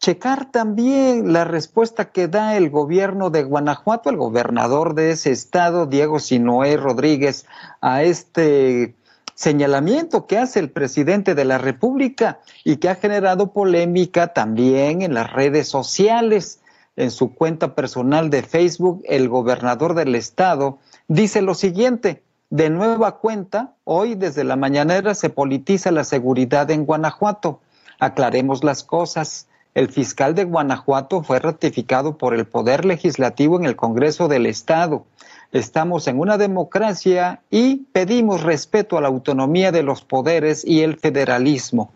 checar 0.00 0.50
también 0.50 1.32
la 1.32 1.44
respuesta 1.44 2.10
que 2.10 2.26
da 2.26 2.56
el 2.56 2.70
gobierno 2.70 3.30
de 3.30 3.44
Guanajuato, 3.44 4.10
el 4.10 4.16
gobernador 4.16 4.94
de 4.94 5.12
ese 5.12 5.30
estado, 5.30 5.86
Diego 5.86 6.18
Sinoé 6.18 6.76
Rodríguez, 6.76 7.46
a 7.80 8.02
este 8.02 8.96
señalamiento 9.38 10.26
que 10.26 10.36
hace 10.36 10.58
el 10.58 10.68
presidente 10.68 11.36
de 11.36 11.44
la 11.44 11.58
República 11.58 12.40
y 12.64 12.78
que 12.78 12.88
ha 12.88 12.96
generado 12.96 13.52
polémica 13.52 14.32
también 14.32 15.00
en 15.00 15.14
las 15.14 15.32
redes 15.32 15.68
sociales. 15.68 16.58
En 16.96 17.12
su 17.12 17.32
cuenta 17.36 17.76
personal 17.76 18.30
de 18.30 18.42
Facebook, 18.42 19.00
el 19.04 19.28
gobernador 19.28 19.94
del 19.94 20.16
estado 20.16 20.78
dice 21.06 21.40
lo 21.40 21.54
siguiente, 21.54 22.24
de 22.50 22.68
nueva 22.68 23.18
cuenta, 23.18 23.74
hoy 23.84 24.16
desde 24.16 24.42
la 24.42 24.56
mañanera 24.56 25.14
se 25.14 25.30
politiza 25.30 25.92
la 25.92 26.02
seguridad 26.02 26.68
en 26.72 26.84
Guanajuato. 26.84 27.60
Aclaremos 28.00 28.64
las 28.64 28.82
cosas. 28.82 29.46
El 29.72 29.88
fiscal 29.88 30.34
de 30.34 30.42
Guanajuato 30.42 31.22
fue 31.22 31.38
ratificado 31.38 32.18
por 32.18 32.34
el 32.34 32.44
Poder 32.44 32.84
Legislativo 32.84 33.56
en 33.56 33.66
el 33.66 33.76
Congreso 33.76 34.26
del 34.26 34.46
Estado. 34.46 35.04
Estamos 35.52 36.06
en 36.08 36.20
una 36.20 36.36
democracia 36.36 37.40
y 37.50 37.76
pedimos 37.92 38.42
respeto 38.42 38.98
a 38.98 39.00
la 39.00 39.08
autonomía 39.08 39.72
de 39.72 39.82
los 39.82 40.02
poderes 40.02 40.62
y 40.62 40.82
el 40.82 40.98
federalismo. 40.98 41.90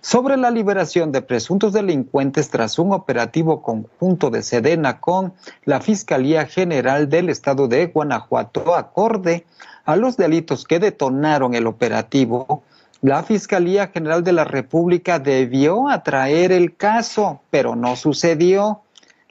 Sobre 0.00 0.38
la 0.38 0.50
liberación 0.50 1.12
de 1.12 1.20
presuntos 1.20 1.74
delincuentes 1.74 2.48
tras 2.48 2.78
un 2.78 2.92
operativo 2.92 3.60
conjunto 3.60 4.30
de 4.30 4.42
Sedena 4.42 4.98
con 4.98 5.34
la 5.66 5.82
Fiscalía 5.82 6.46
General 6.46 7.10
del 7.10 7.28
Estado 7.28 7.68
de 7.68 7.86
Guanajuato, 7.88 8.74
acorde 8.74 9.44
a 9.84 9.96
los 9.96 10.16
delitos 10.16 10.64
que 10.64 10.78
detonaron 10.78 11.54
el 11.54 11.66
operativo, 11.66 12.62
la 13.02 13.22
Fiscalía 13.24 13.88
General 13.88 14.24
de 14.24 14.32
la 14.32 14.44
República 14.44 15.18
debió 15.18 15.90
atraer 15.90 16.50
el 16.50 16.76
caso, 16.76 17.42
pero 17.50 17.76
no 17.76 17.94
sucedió 17.94 18.80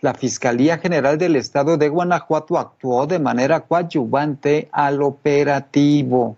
la 0.06 0.14
Fiscalía 0.14 0.78
General 0.78 1.18
del 1.18 1.36
Estado 1.36 1.78
de 1.78 1.90
Guanajuato 1.90 2.60
actuó 2.60 3.08
de 3.08 3.18
manera 3.18 3.62
coadyuvante 3.62 4.70
al 4.72 5.02
operativo. 5.02 6.38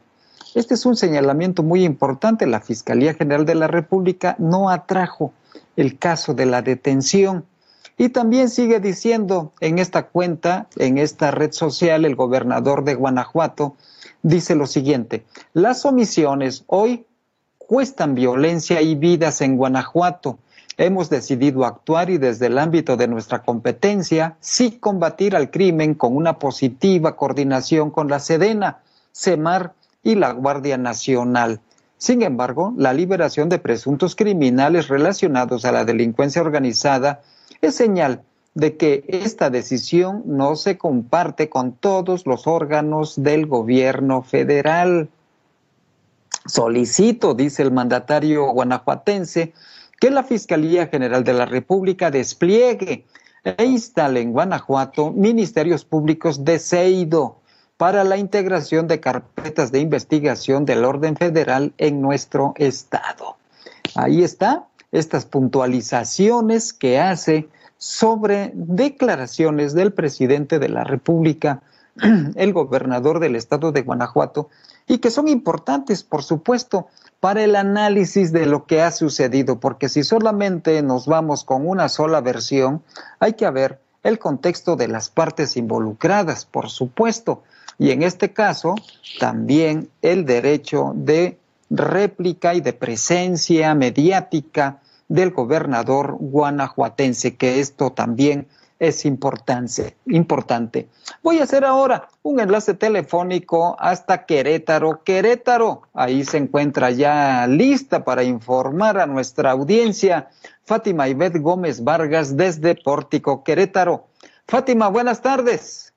Este 0.56 0.76
es 0.76 0.86
un 0.86 0.96
señalamiento 0.96 1.64
muy 1.64 1.84
importante. 1.84 2.48
La 2.48 2.62
Fiscalía 2.62 3.14
General 3.14 3.46
de 3.46 3.56
la 3.56 3.68
República 3.68 4.38
no 4.40 4.70
atrajo 4.70 5.34
el 5.76 6.00
caso 6.00 6.34
de 6.34 6.46
la 6.46 6.62
detención. 6.62 7.44
Y 7.98 8.08
también 8.08 8.50
sigue 8.50 8.80
diciendo 8.80 9.52
en 9.60 9.80
esta 9.80 10.04
cuenta, 10.08 10.68
en 10.78 10.98
esta 10.98 11.32
red 11.32 11.52
social, 11.52 12.06
el 12.06 12.16
gobernador 12.16 12.86
de 12.86 12.96
Guanajuato 12.96 13.76
dice 14.24 14.56
lo 14.56 14.66
siguiente, 14.66 15.26
las 15.52 15.84
omisiones 15.84 16.64
hoy 16.68 17.06
cuestan 17.58 18.16
violencia 18.16 18.82
y 18.82 18.96
vidas 18.96 19.42
en 19.42 19.58
Guanajuato. 19.58 20.40
Hemos 20.78 21.10
decidido 21.10 21.66
actuar 21.66 22.12
y 22.12 22.20
desde 22.20 22.46
el 22.46 22.60
ámbito 22.60 22.98
de 22.98 23.08
nuestra 23.08 23.42
competencia, 23.42 24.38
sí 24.40 24.78
combatir 24.80 25.36
al 25.36 25.50
crimen 25.50 25.96
con 25.96 26.16
una 26.16 26.38
positiva 26.38 27.16
coordinación 27.16 27.90
con 27.90 28.10
la 28.10 28.20
Sedena, 28.20 28.82
CEMAR 29.12 29.74
y 30.04 30.14
la 30.14 30.34
Guardia 30.34 30.78
Nacional. 30.78 31.62
Sin 31.98 32.22
embargo, 32.22 32.76
la 32.78 32.94
liberación 32.94 33.50
de 33.50 33.58
presuntos 33.58 34.16
criminales 34.16 34.88
relacionados 34.88 35.66
a 35.66 35.72
la 35.72 35.84
delincuencia 35.84 36.44
organizada 36.44 37.22
es 37.60 37.74
señal 37.74 38.22
de 38.54 38.78
que 38.78 39.04
esta 39.08 39.50
decisión 39.50 40.22
no 40.26 40.56
se 40.56 40.78
comparte 40.78 41.50
con 41.50 41.74
todos 41.74 42.28
los 42.28 42.46
órganos 42.46 43.22
del 43.22 43.48
gobierno 43.48 44.22
federal. 44.22 45.10
Solicito, 46.46 47.34
dice 47.34 47.64
el 47.64 47.72
mandatario 47.72 48.52
guanajuatense, 48.52 49.54
que 50.00 50.12
la 50.12 50.24
Fiscalía 50.24 50.88
General 50.88 51.24
de 51.24 51.34
la 51.34 51.46
República 51.46 52.12
despliegue 52.12 53.06
e 53.44 53.66
instale 53.66 54.22
en 54.22 54.32
Guanajuato 54.32 55.12
ministerios 55.12 55.86
públicos 55.86 56.44
de 56.44 56.60
CEIDO 56.60 57.40
para 57.78 58.04
la 58.04 58.18
integración 58.18 58.88
de 58.88 59.00
carpetas 59.00 59.72
de 59.72 59.80
investigación 59.80 60.66
del 60.66 60.84
orden 60.84 61.16
federal 61.16 61.74
en 61.78 62.02
nuestro 62.02 62.54
estado. 62.58 63.38
Ahí 63.96 64.24
está, 64.24 64.68
estas 64.92 65.26
puntualizaciones 65.26 66.74
que 66.74 67.00
hace 67.00 67.48
sobre 67.78 68.52
declaraciones 68.56 69.74
del 69.74 69.94
presidente 69.94 70.60
de 70.60 70.70
la 70.70 70.84
República, 70.84 71.62
el 72.36 72.54
gobernador 72.54 73.20
del 73.20 73.36
estado 73.36 73.72
de 73.72 73.84
Guanajuato, 73.84 74.50
y 74.88 74.98
que 74.98 75.12
son 75.12 75.28
importantes, 75.28 76.04
por 76.04 76.24
supuesto, 76.24 76.88
para 77.20 77.44
el 77.44 77.56
análisis 77.56 78.32
de 78.32 78.46
lo 78.46 78.66
que 78.66 78.82
ha 78.82 78.92
sucedido, 78.92 79.60
porque 79.60 79.90
si 79.90 80.04
solamente 80.04 80.82
nos 80.84 81.08
vamos 81.08 81.44
con 81.44 81.68
una 81.68 81.90
sola 81.90 82.22
versión, 82.22 82.84
hay 83.20 83.34
que 83.34 83.50
ver 83.50 83.80
el 84.04 84.20
contexto 84.20 84.76
de 84.76 84.88
las 84.88 85.10
partes 85.10 85.58
involucradas, 85.58 86.46
por 86.46 86.70
supuesto, 86.70 87.44
y 87.80 87.92
en 87.92 88.04
este 88.04 88.34
caso 88.34 88.76
también 89.20 89.90
el 90.02 90.26
derecho 90.26 90.94
de 90.96 91.38
réplica 91.70 92.54
y 92.54 92.62
de 92.62 92.74
presencia 92.74 93.76
mediática 93.76 94.80
del 95.08 95.32
gobernador 95.32 96.18
guanajuatense, 96.20 97.36
que 97.36 97.60
esto 97.60 97.92
también 97.92 98.48
es 98.80 99.06
importante, 99.06 99.98
importante. 100.06 100.88
Voy 101.24 101.40
a 101.40 101.44
hacer 101.44 101.66
ahora 101.66 102.10
un 102.22 102.40
enlace 102.40 102.74
telefónico 102.74 103.76
hasta 103.80 104.26
Querétaro. 104.26 105.04
Querétaro, 105.04 105.84
ahí 105.94 106.24
se 106.24 106.38
encuentra 106.38 106.92
ya 106.92 107.48
lista 107.48 108.04
para 108.04 108.24
informar 108.24 109.00
a 109.00 109.08
nuestra 109.08 109.52
audiencia 109.52 110.30
Fátima 110.66 111.08
Ivette 111.08 111.40
Gómez 111.40 111.84
Vargas 111.84 112.36
desde 112.36 112.76
Pórtico, 112.76 113.44
Querétaro. 113.44 114.10
Fátima, 114.48 114.90
buenas 114.90 115.22
tardes. 115.22 115.94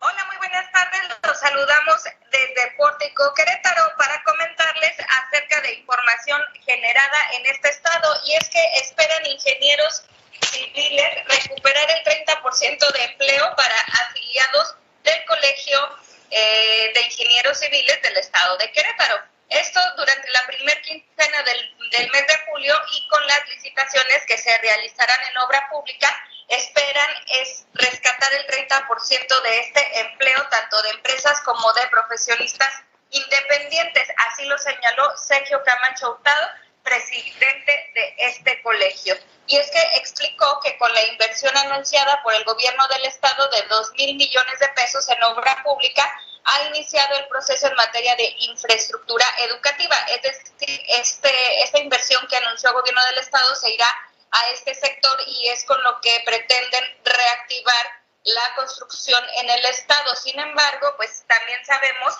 Hola, 0.00 0.24
muy 0.28 0.36
buenas 0.36 0.70
tardes. 0.72 1.00
Los 1.26 1.40
saludamos 1.40 2.04
desde 2.30 2.76
Pórtico, 2.76 3.32
Querétaro, 3.34 3.82
para 3.98 4.22
comentarles 4.24 4.92
acerca 5.00 5.60
de 5.62 5.74
información 5.74 6.40
generada 6.64 7.18
en 7.38 7.46
este 7.46 7.68
estado 7.70 8.08
y 8.26 8.34
es 8.36 8.48
que 8.50 8.62
esperan 8.82 9.26
ingenieros 9.26 10.04
civiles 10.46 11.24
recuperar 11.26 11.90
el 11.90 12.04
30% 12.04 12.92
de 12.92 13.04
empleo 13.04 13.56
para 13.56 13.80
afiliados 13.80 14.76
del 15.02 15.24
Colegio 15.24 15.98
eh, 16.30 16.92
de 16.94 17.00
Ingenieros 17.02 17.58
Civiles 17.58 18.02
del 18.02 18.16
Estado 18.16 18.56
de 18.58 18.70
Querétaro. 18.72 19.20
Esto 19.48 19.80
durante 19.96 20.30
la 20.30 20.46
primera 20.46 20.80
quincena 20.82 21.42
del, 21.42 21.90
del, 21.90 22.10
mes 22.10 22.26
de 22.26 22.36
julio 22.50 22.74
y 22.92 23.08
con 23.08 23.26
las 23.26 23.48
licitaciones 23.48 24.22
que 24.26 24.36
se 24.36 24.56
realizarán 24.58 25.18
en 25.30 25.38
obra 25.38 25.68
pública, 25.70 26.14
esperan 26.48 27.10
es 27.28 27.64
rescatar 27.72 28.32
el 28.34 28.46
30% 28.46 29.42
de 29.42 29.60
este 29.60 30.00
empleo, 30.00 30.46
tanto 30.50 30.82
de 30.82 30.90
empresas 30.90 31.40
como 31.42 31.72
de 31.72 31.86
profesionistas 31.88 32.72
independientes. 33.10 34.08
Así 34.18 34.44
lo 34.44 34.58
señaló 34.58 35.16
Sergio 35.16 35.62
Camacho 35.64 36.10
Hurtado, 36.10 36.48
presidente 36.88 37.90
de 37.94 38.14
este 38.18 38.62
colegio. 38.62 39.16
Y 39.46 39.56
es 39.56 39.70
que 39.70 39.82
explicó 39.96 40.60
que 40.62 40.76
con 40.78 40.92
la 40.92 41.02
inversión 41.06 41.56
anunciada 41.56 42.22
por 42.22 42.34
el 42.34 42.44
gobierno 42.44 42.86
del 42.88 43.04
estado 43.04 43.48
de 43.48 43.62
2 43.62 43.92
mil 43.92 44.16
millones 44.16 44.58
de 44.58 44.68
pesos 44.68 45.08
en 45.08 45.22
obra 45.22 45.62
pública, 45.62 46.04
ha 46.44 46.62
iniciado 46.64 47.16
el 47.16 47.28
proceso 47.28 47.66
en 47.66 47.74
materia 47.74 48.16
de 48.16 48.34
infraestructura 48.38 49.24
educativa. 49.38 49.96
Es 50.08 50.22
decir, 50.22 50.82
este, 50.88 51.62
esta 51.62 51.78
inversión 51.78 52.26
que 52.26 52.36
anunció 52.36 52.70
el 52.70 52.76
gobierno 52.76 53.04
del 53.06 53.18
estado 53.18 53.54
se 53.54 53.70
irá 53.70 53.88
a 54.30 54.48
este 54.50 54.74
sector 54.74 55.18
y 55.26 55.48
es 55.48 55.64
con 55.64 55.82
lo 55.82 56.00
que 56.00 56.22
pretenden 56.24 56.84
reactivar 57.04 57.86
la 58.24 58.54
construcción 58.54 59.22
en 59.36 59.50
el 59.50 59.64
estado. 59.66 60.14
Sin 60.16 60.38
embargo, 60.38 60.94
pues 60.96 61.24
también 61.26 61.64
sabemos 61.64 62.14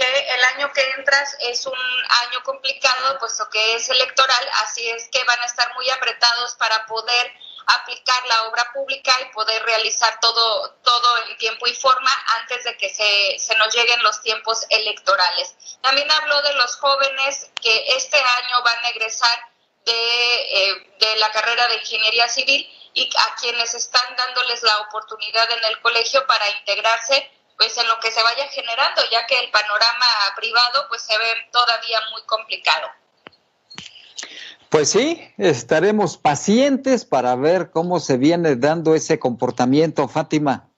que 0.00 0.34
el 0.34 0.44
año 0.54 0.72
que 0.72 0.80
entras 0.96 1.36
es 1.40 1.66
un 1.66 1.78
año 2.08 2.42
complicado, 2.42 3.18
puesto 3.18 3.50
que 3.50 3.74
es 3.74 3.88
electoral, 3.90 4.50
así 4.64 4.88
es 4.88 5.08
que 5.10 5.22
van 5.24 5.38
a 5.42 5.44
estar 5.44 5.74
muy 5.74 5.90
apretados 5.90 6.54
para 6.54 6.86
poder 6.86 7.32
aplicar 7.66 8.26
la 8.26 8.44
obra 8.44 8.66
pública 8.72 9.12
y 9.20 9.32
poder 9.34 9.62
realizar 9.62 10.18
todo, 10.20 10.72
todo 10.82 11.26
en 11.28 11.36
tiempo 11.36 11.66
y 11.66 11.74
forma 11.74 12.10
antes 12.40 12.64
de 12.64 12.78
que 12.78 12.88
se, 12.88 13.38
se 13.38 13.54
nos 13.56 13.74
lleguen 13.74 14.02
los 14.02 14.22
tiempos 14.22 14.64
electorales. 14.70 15.54
También 15.82 16.10
habló 16.10 16.40
de 16.42 16.54
los 16.54 16.76
jóvenes 16.76 17.50
que 17.60 17.84
este 17.94 18.16
año 18.16 18.62
van 18.64 18.84
a 18.84 18.88
egresar 18.88 19.38
de, 19.84 19.92
eh, 19.92 20.94
de 20.98 21.16
la 21.16 21.30
carrera 21.30 21.68
de 21.68 21.76
ingeniería 21.76 22.26
civil 22.28 22.66
y 22.94 23.10
a 23.18 23.34
quienes 23.36 23.74
están 23.74 24.16
dándoles 24.16 24.62
la 24.62 24.78
oportunidad 24.78 25.50
en 25.52 25.64
el 25.64 25.80
colegio 25.82 26.26
para 26.26 26.48
integrarse 26.48 27.30
pues 27.60 27.76
en 27.76 27.86
lo 27.88 28.00
que 28.00 28.10
se 28.10 28.22
vaya 28.22 28.48
generando, 28.48 29.02
ya 29.12 29.26
que 29.26 29.38
el 29.38 29.50
panorama 29.50 30.06
privado 30.34 30.86
pues 30.88 31.02
se 31.02 31.16
ve 31.18 31.26
todavía 31.52 32.00
muy 32.10 32.22
complicado. 32.22 32.88
Pues 34.70 34.90
sí, 34.90 35.30
estaremos 35.36 36.16
pacientes 36.16 37.04
para 37.04 37.36
ver 37.36 37.70
cómo 37.70 38.00
se 38.00 38.16
viene 38.16 38.56
dando 38.56 38.94
ese 38.94 39.18
comportamiento, 39.18 40.08
Fátima. 40.08 40.70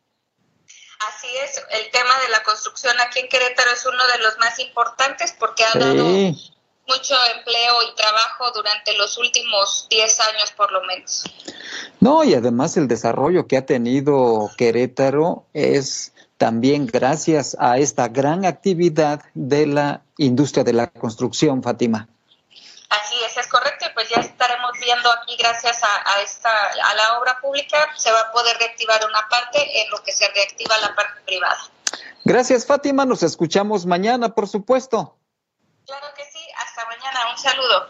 Así 1.07 1.29
es, 1.37 1.63
el 1.71 1.89
tema 1.93 2.19
de 2.27 2.31
la 2.31 2.43
construcción 2.43 2.97
aquí 3.01 3.21
en 3.21 3.29
Querétaro 3.29 3.71
es 3.71 3.87
uno 3.87 4.05
de 4.09 4.19
los 4.19 4.37
más 4.39 4.59
importantes 4.59 5.37
porque 5.39 5.65
ha 5.65 5.79
dado 5.79 6.05
mucho 6.05 7.15
empleo 7.37 7.83
y 7.89 7.95
trabajo 7.95 8.51
durante 8.53 8.97
los 8.97 9.17
últimos 9.19 9.87
10 9.89 10.21
años 10.21 10.51
por 10.57 10.73
lo 10.73 10.83
menos. 10.83 11.23
No, 12.01 12.25
y 12.25 12.35
además 12.35 12.77
el 12.77 12.89
desarrollo 12.89 13.47
que 13.47 13.57
ha 13.57 13.67
tenido 13.67 14.51
Querétaro 14.59 15.47
es 15.53 16.12
también 16.43 16.89
gracias 16.89 17.57
a 17.61 17.79
esta 17.79 18.09
gran 18.09 18.45
actividad 18.45 19.23
de 19.33 19.65
la 19.65 20.03
industria 20.19 20.65
de 20.65 20.73
la 20.73 20.89
construcción, 20.89 21.63
Fátima. 21.63 22.09
Así 22.91 23.15
es, 23.25 23.37
es 23.37 23.47
correcto, 23.47 23.87
y 23.89 23.95
pues 23.95 24.09
ya 24.09 24.21
estaremos 24.21 24.73
viendo 24.81 25.09
aquí, 25.13 25.37
gracias 25.39 25.81
a, 25.85 26.21
esta, 26.21 26.51
a 26.51 26.95
la 26.97 27.21
obra 27.21 27.39
pública, 27.41 27.77
se 27.97 28.11
va 28.11 28.23
a 28.23 28.33
poder 28.33 28.57
reactivar 28.59 29.01
una 29.09 29.29
parte 29.31 29.83
en 29.83 29.89
lo 29.93 30.03
que 30.03 30.11
se 30.11 30.27
reactiva 30.35 30.77
la 30.79 30.93
parte 30.97 31.21
privada. 31.25 31.61
Gracias, 32.25 32.67
Fátima, 32.67 33.07
nos 33.07 33.23
escuchamos 33.23 33.87
mañana, 33.87 34.35
por 34.35 34.49
supuesto. 34.49 35.17
Claro 35.87 36.07
que 36.17 36.25
sí, 36.25 36.45
hasta 36.59 36.85
mañana, 36.87 37.21
un 37.31 37.39
saludo. 37.39 37.87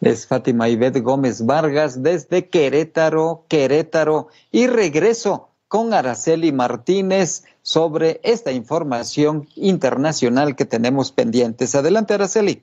Es 0.00 0.26
Fátima 0.26 0.68
Ivette 0.68 1.00
Gómez 1.02 1.46
Vargas 1.46 2.02
desde 2.02 2.48
Querétaro, 2.48 3.44
Querétaro, 3.48 4.26
y 4.50 4.66
regreso 4.66 5.50
con 5.68 5.94
Araceli 5.94 6.50
Martínez 6.50 7.44
sobre 7.62 8.20
esta 8.24 8.52
información 8.52 9.48
internacional 9.54 10.56
que 10.56 10.64
tenemos 10.64 11.12
pendientes. 11.12 11.74
Adelante, 11.74 12.14
Araceli. 12.14 12.62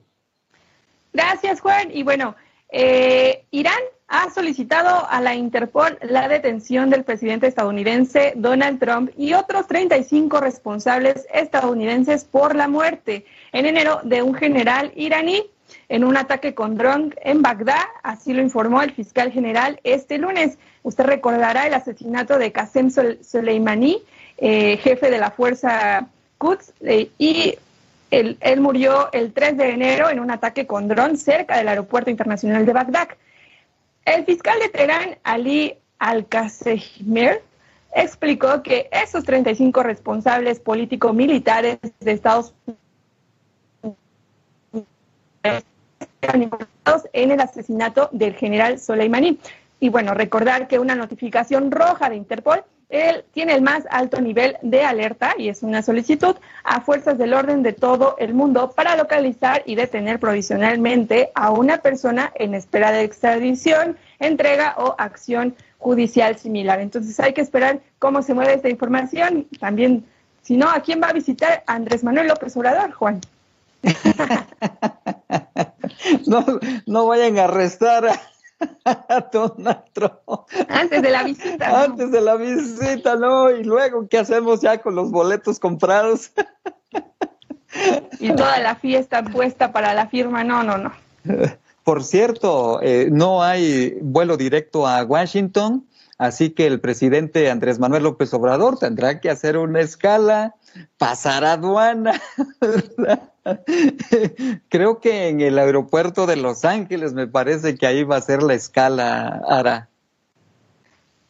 Gracias, 1.12 1.60
Juan. 1.60 1.90
Y 1.92 2.02
bueno, 2.02 2.36
eh, 2.70 3.44
Irán 3.50 3.80
ha 4.06 4.28
solicitado 4.30 5.06
a 5.08 5.20
la 5.20 5.34
Interpol 5.34 5.98
la 6.02 6.28
detención 6.28 6.90
del 6.90 7.04
presidente 7.04 7.46
estadounidense 7.46 8.34
Donald 8.36 8.80
Trump 8.80 9.10
y 9.16 9.34
otros 9.34 9.66
35 9.68 10.40
responsables 10.40 11.26
estadounidenses 11.32 12.24
por 12.24 12.54
la 12.56 12.68
muerte 12.68 13.24
en 13.52 13.66
enero 13.66 14.00
de 14.02 14.22
un 14.22 14.34
general 14.34 14.92
iraní 14.96 15.44
en 15.88 16.04
un 16.04 16.16
ataque 16.16 16.54
con 16.54 16.76
dron 16.76 17.14
en 17.22 17.42
Bagdad, 17.42 17.84
así 18.02 18.32
lo 18.32 18.42
informó 18.42 18.82
el 18.82 18.92
fiscal 18.92 19.30
general 19.30 19.80
este 19.84 20.18
lunes. 20.18 20.58
Usted 20.82 21.04
recordará 21.04 21.66
el 21.66 21.74
asesinato 21.74 22.38
de 22.38 22.52
Qasem 22.52 22.90
Soleimani, 22.90 24.02
eh, 24.40 24.78
jefe 24.78 25.10
de 25.10 25.18
la 25.18 25.30
fuerza 25.30 26.08
Quds, 26.38 26.72
eh, 26.80 27.10
y 27.18 27.56
él, 28.10 28.60
murió 28.60 29.12
el 29.12 29.32
3 29.32 29.56
de 29.56 29.70
enero 29.70 30.10
en 30.10 30.18
un 30.18 30.30
ataque 30.30 30.66
con 30.66 30.88
dron 30.88 31.16
cerca 31.16 31.58
del 31.58 31.68
aeropuerto 31.68 32.10
internacional 32.10 32.66
de 32.66 32.72
Bagdad. 32.72 33.08
El 34.04 34.24
fiscal 34.24 34.58
de 34.58 34.68
Teherán, 34.70 35.18
Ali 35.22 35.76
Al-Qassemir, 35.98 37.42
explicó 37.94 38.62
que 38.62 38.88
esos 38.90 39.24
35 39.24 39.82
responsables 39.82 40.58
político-militares 40.58 41.78
de 42.00 42.12
Estados 42.12 42.54
Unidos 42.64 42.78
en 47.12 47.30
el 47.30 47.40
asesinato 47.40 48.08
del 48.12 48.34
general 48.34 48.78
Soleimani. 48.80 49.38
Y 49.78 49.90
bueno, 49.90 50.14
recordar 50.14 50.66
que 50.66 50.78
una 50.78 50.94
notificación 50.94 51.70
roja 51.70 52.08
de 52.08 52.16
Interpol 52.16 52.64
él 52.90 53.24
tiene 53.32 53.54
el 53.54 53.62
más 53.62 53.84
alto 53.88 54.20
nivel 54.20 54.56
de 54.62 54.84
alerta 54.84 55.34
y 55.38 55.48
es 55.48 55.62
una 55.62 55.82
solicitud 55.82 56.36
a 56.64 56.80
fuerzas 56.80 57.16
del 57.18 57.34
orden 57.34 57.62
de 57.62 57.72
todo 57.72 58.16
el 58.18 58.34
mundo 58.34 58.72
para 58.72 58.96
localizar 58.96 59.62
y 59.64 59.76
detener 59.76 60.18
provisionalmente 60.18 61.30
a 61.34 61.52
una 61.52 61.78
persona 61.78 62.32
en 62.34 62.54
espera 62.54 62.90
de 62.90 63.04
extradición, 63.04 63.96
entrega 64.18 64.74
o 64.76 64.96
acción 64.98 65.54
judicial 65.78 66.36
similar. 66.36 66.80
Entonces 66.80 67.18
hay 67.20 67.32
que 67.32 67.40
esperar 67.40 67.80
cómo 67.98 68.22
se 68.22 68.34
mueve 68.34 68.54
esta 68.54 68.68
información. 68.68 69.46
También, 69.60 70.04
si 70.42 70.56
no, 70.56 70.68
¿a 70.68 70.80
quién 70.80 71.00
va 71.00 71.08
a 71.08 71.12
visitar 71.12 71.62
Andrés 71.66 72.02
Manuel 72.02 72.26
López 72.26 72.56
Obrador, 72.56 72.90
Juan? 72.92 73.20
no, 76.26 76.44
no 76.86 77.06
vayan 77.06 77.38
a 77.38 77.44
arrestar 77.44 78.06
a 78.06 78.20
Donald 79.32 79.84
Antes 80.68 81.02
de 81.02 81.10
la 81.10 81.22
visita. 81.22 81.82
Antes 81.84 82.10
de 82.10 82.20
la 82.20 82.36
visita, 82.36 83.16
¿no? 83.16 83.50
Y 83.50 83.64
luego, 83.64 84.08
¿qué 84.08 84.18
hacemos 84.18 84.60
ya 84.60 84.78
con 84.78 84.94
los 84.94 85.10
boletos 85.10 85.58
comprados? 85.58 86.32
y 88.18 88.32
toda 88.34 88.58
la 88.58 88.74
fiesta 88.76 89.22
puesta 89.22 89.72
para 89.72 89.94
la 89.94 90.08
firma, 90.08 90.44
no, 90.44 90.62
no, 90.62 90.78
no. 90.78 90.92
Por 91.84 92.04
cierto, 92.04 92.80
eh, 92.82 93.08
no 93.10 93.42
hay 93.42 93.98
vuelo 94.00 94.36
directo 94.36 94.86
a 94.86 95.02
Washington, 95.04 95.86
así 96.18 96.50
que 96.50 96.66
el 96.66 96.80
presidente 96.80 97.50
Andrés 97.50 97.78
Manuel 97.78 98.04
López 98.04 98.32
Obrador 98.34 98.78
tendrá 98.78 99.20
que 99.20 99.30
hacer 99.30 99.56
una 99.56 99.80
escala, 99.80 100.54
pasar 100.98 101.44
aduana, 101.44 102.20
Creo 104.68 105.00
que 105.00 105.28
en 105.28 105.40
el 105.40 105.58
aeropuerto 105.58 106.26
de 106.26 106.36
Los 106.36 106.64
Ángeles 106.64 107.12
me 107.12 107.26
parece 107.26 107.76
que 107.76 107.86
ahí 107.86 108.04
va 108.04 108.16
a 108.16 108.20
ser 108.20 108.42
la 108.42 108.54
escala, 108.54 109.42
Ara. 109.48 109.88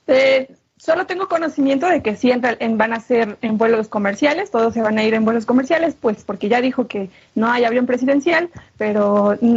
Eh, 0.06 0.48
solo 0.76 1.06
tengo 1.06 1.28
conocimiento 1.28 1.86
de 1.86 2.02
que 2.02 2.16
sí 2.16 2.32
van 2.32 2.92
a 2.92 3.00
ser 3.00 3.36
en 3.42 3.58
vuelos 3.58 3.88
comerciales, 3.88 4.50
todos 4.50 4.74
se 4.74 4.82
van 4.82 4.98
a 4.98 5.04
ir 5.04 5.14
en 5.14 5.24
vuelos 5.24 5.46
comerciales, 5.46 5.94
pues 6.00 6.24
porque 6.24 6.48
ya 6.48 6.60
dijo 6.60 6.86
que 6.88 7.10
no 7.34 7.50
hay 7.50 7.64
avión 7.64 7.86
presidencial, 7.86 8.48
pero 8.76 9.36
mm, 9.40 9.56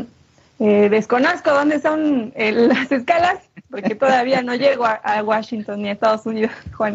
eh, 0.59 0.89
desconozco 0.89 1.51
dónde 1.51 1.79
son 1.79 2.33
eh, 2.35 2.51
las 2.67 2.91
escalas, 2.91 3.39
porque 3.73 3.95
todavía 3.95 4.43
no 4.43 4.53
llego 4.53 4.85
a, 4.85 5.23
Washington 5.23 5.81
ni 5.81 5.89
a 5.89 5.93
Estados 5.93 6.27
Unidos, 6.27 6.51
Juan. 6.77 6.93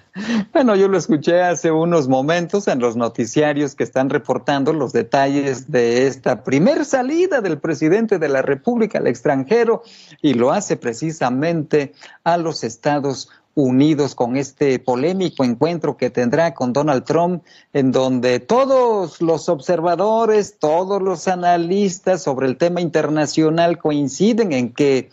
bueno, 0.52 0.76
yo 0.76 0.86
lo 0.86 0.96
escuché 0.96 1.42
hace 1.42 1.72
unos 1.72 2.06
momentos 2.06 2.68
en 2.68 2.78
los 2.78 2.94
noticiarios 2.94 3.74
que 3.74 3.82
están 3.82 4.10
reportando 4.10 4.72
los 4.72 4.92
detalles 4.92 5.72
de 5.72 6.06
esta 6.06 6.44
primer 6.44 6.84
salida 6.84 7.40
del 7.40 7.58
presidente 7.58 8.20
de 8.20 8.28
la 8.28 8.42
República 8.42 8.98
al 8.98 9.08
extranjero 9.08 9.82
y 10.22 10.34
lo 10.34 10.52
hace 10.52 10.76
precisamente 10.76 11.94
a 12.22 12.36
los 12.36 12.62
Estados 12.62 13.28
Unidos 13.54 14.14
con 14.14 14.36
este 14.36 14.78
polémico 14.78 15.42
encuentro 15.42 15.96
que 15.96 16.10
tendrá 16.10 16.54
con 16.54 16.72
Donald 16.72 17.02
Trump, 17.02 17.42
en 17.72 17.90
donde 17.90 18.38
todos 18.38 19.20
los 19.20 19.48
observadores, 19.48 20.60
todos 20.60 21.02
los 21.02 21.26
analistas 21.26 22.22
sobre 22.22 22.46
el 22.46 22.56
tema 22.56 22.80
internacional 22.80 23.78
coinciden 23.78 24.52
en 24.52 24.72
que 24.72 25.10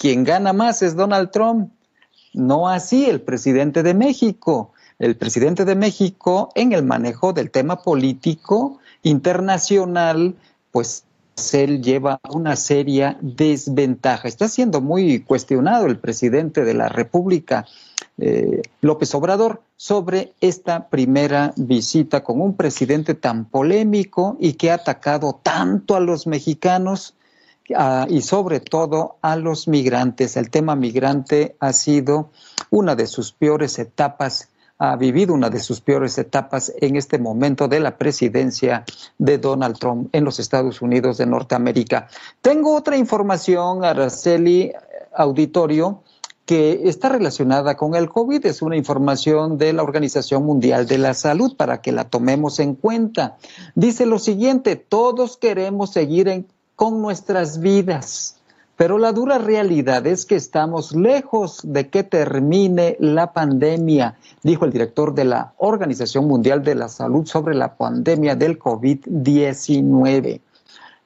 quien 0.00 0.24
gana 0.24 0.54
más 0.54 0.80
es 0.80 0.96
Donald 0.96 1.30
Trump, 1.30 1.70
no 2.32 2.70
así 2.70 3.04
el 3.04 3.20
presidente 3.20 3.82
de 3.82 3.92
México. 3.92 4.72
El 4.98 5.14
presidente 5.14 5.66
de 5.66 5.74
México 5.74 6.50
en 6.54 6.72
el 6.72 6.84
manejo 6.84 7.34
del 7.34 7.50
tema 7.50 7.82
político 7.82 8.78
internacional, 9.02 10.34
pues 10.72 11.04
él 11.52 11.82
lleva 11.82 12.18
una 12.32 12.56
seria 12.56 13.18
desventaja. 13.20 14.26
Está 14.26 14.48
siendo 14.48 14.80
muy 14.80 15.20
cuestionado 15.20 15.84
el 15.84 15.98
presidente 15.98 16.64
de 16.64 16.72
la 16.72 16.88
República, 16.88 17.66
eh, 18.16 18.62
López 18.80 19.14
Obrador, 19.14 19.60
sobre 19.76 20.32
esta 20.40 20.88
primera 20.88 21.52
visita 21.56 22.24
con 22.24 22.40
un 22.40 22.56
presidente 22.56 23.14
tan 23.14 23.44
polémico 23.44 24.38
y 24.40 24.54
que 24.54 24.70
ha 24.70 24.74
atacado 24.76 25.40
tanto 25.42 25.94
a 25.94 26.00
los 26.00 26.26
mexicanos 26.26 27.14
y 28.08 28.22
sobre 28.22 28.60
todo 28.60 29.18
a 29.22 29.36
los 29.36 29.68
migrantes. 29.68 30.36
El 30.36 30.50
tema 30.50 30.76
migrante 30.76 31.56
ha 31.60 31.72
sido 31.72 32.30
una 32.70 32.94
de 32.96 33.06
sus 33.06 33.32
peores 33.32 33.78
etapas 33.78 34.48
ha 34.82 34.96
vivido 34.96 35.34
una 35.34 35.50
de 35.50 35.60
sus 35.60 35.82
peores 35.82 36.16
etapas 36.16 36.72
en 36.80 36.96
este 36.96 37.18
momento 37.18 37.68
de 37.68 37.80
la 37.80 37.98
presidencia 37.98 38.84
de 39.18 39.36
Donald 39.36 39.78
Trump 39.78 40.08
en 40.12 40.24
los 40.24 40.40
Estados 40.40 40.80
Unidos 40.80 41.18
de 41.18 41.26
Norteamérica. 41.26 42.08
Tengo 42.40 42.74
otra 42.74 42.96
información, 42.96 43.84
Araceli, 43.84 44.72
auditorio 45.14 46.02
que 46.46 46.88
está 46.88 47.10
relacionada 47.10 47.76
con 47.76 47.94
el 47.94 48.08
COVID. 48.08 48.46
Es 48.46 48.62
una 48.62 48.74
información 48.74 49.58
de 49.58 49.74
la 49.74 49.82
Organización 49.82 50.46
Mundial 50.46 50.86
de 50.86 50.96
la 50.96 51.12
Salud 51.12 51.54
para 51.56 51.82
que 51.82 51.92
la 51.92 52.08
tomemos 52.08 52.58
en 52.58 52.74
cuenta. 52.74 53.36
Dice 53.74 54.06
lo 54.06 54.18
siguiente, 54.18 54.76
todos 54.76 55.36
queremos 55.36 55.90
seguir 55.90 56.46
con 56.80 57.02
nuestras 57.02 57.60
vidas, 57.60 58.36
pero 58.74 58.96
la 58.96 59.12
dura 59.12 59.36
realidad 59.36 60.06
es 60.06 60.24
que 60.24 60.36
estamos 60.36 60.96
lejos 60.96 61.60
de 61.62 61.90
que 61.90 62.04
termine 62.04 62.96
la 63.00 63.34
pandemia, 63.34 64.16
dijo 64.42 64.64
el 64.64 64.72
director 64.72 65.14
de 65.14 65.26
la 65.26 65.52
Organización 65.58 66.26
Mundial 66.26 66.64
de 66.64 66.74
la 66.76 66.88
Salud 66.88 67.26
sobre 67.26 67.54
la 67.54 67.76
pandemia 67.76 68.34
del 68.34 68.58
COVID-19. 68.58 70.40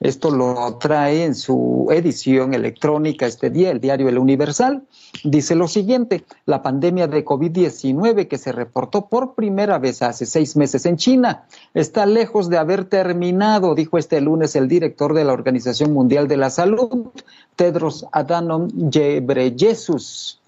Esto 0.04 0.30
lo 0.30 0.76
trae 0.76 1.24
en 1.24 1.34
su 1.34 1.88
edición 1.90 2.52
electrónica 2.52 3.24
este 3.24 3.48
día, 3.48 3.70
el 3.70 3.80
diario 3.80 4.06
El 4.10 4.18
Universal. 4.18 4.82
Dice 5.24 5.54
lo 5.54 5.66
siguiente, 5.66 6.26
la 6.44 6.62
pandemia 6.62 7.06
de 7.06 7.24
COVID-19 7.24 8.28
que 8.28 8.36
se 8.36 8.52
reportó 8.52 9.06
por 9.06 9.34
primera 9.34 9.78
vez 9.78 10.02
hace 10.02 10.26
seis 10.26 10.56
meses 10.56 10.84
en 10.84 10.98
China 10.98 11.46
está 11.72 12.04
lejos 12.04 12.50
de 12.50 12.58
haber 12.58 12.84
terminado, 12.84 13.74
dijo 13.74 13.96
este 13.96 14.20
lunes 14.20 14.54
el 14.56 14.68
director 14.68 15.14
de 15.14 15.24
la 15.24 15.32
Organización 15.32 15.94
Mundial 15.94 16.28
de 16.28 16.36
la 16.36 16.50
Salud, 16.50 17.08
Tedros 17.56 18.04
Adhanom 18.12 18.68
Ghebreyesus. 18.74 20.38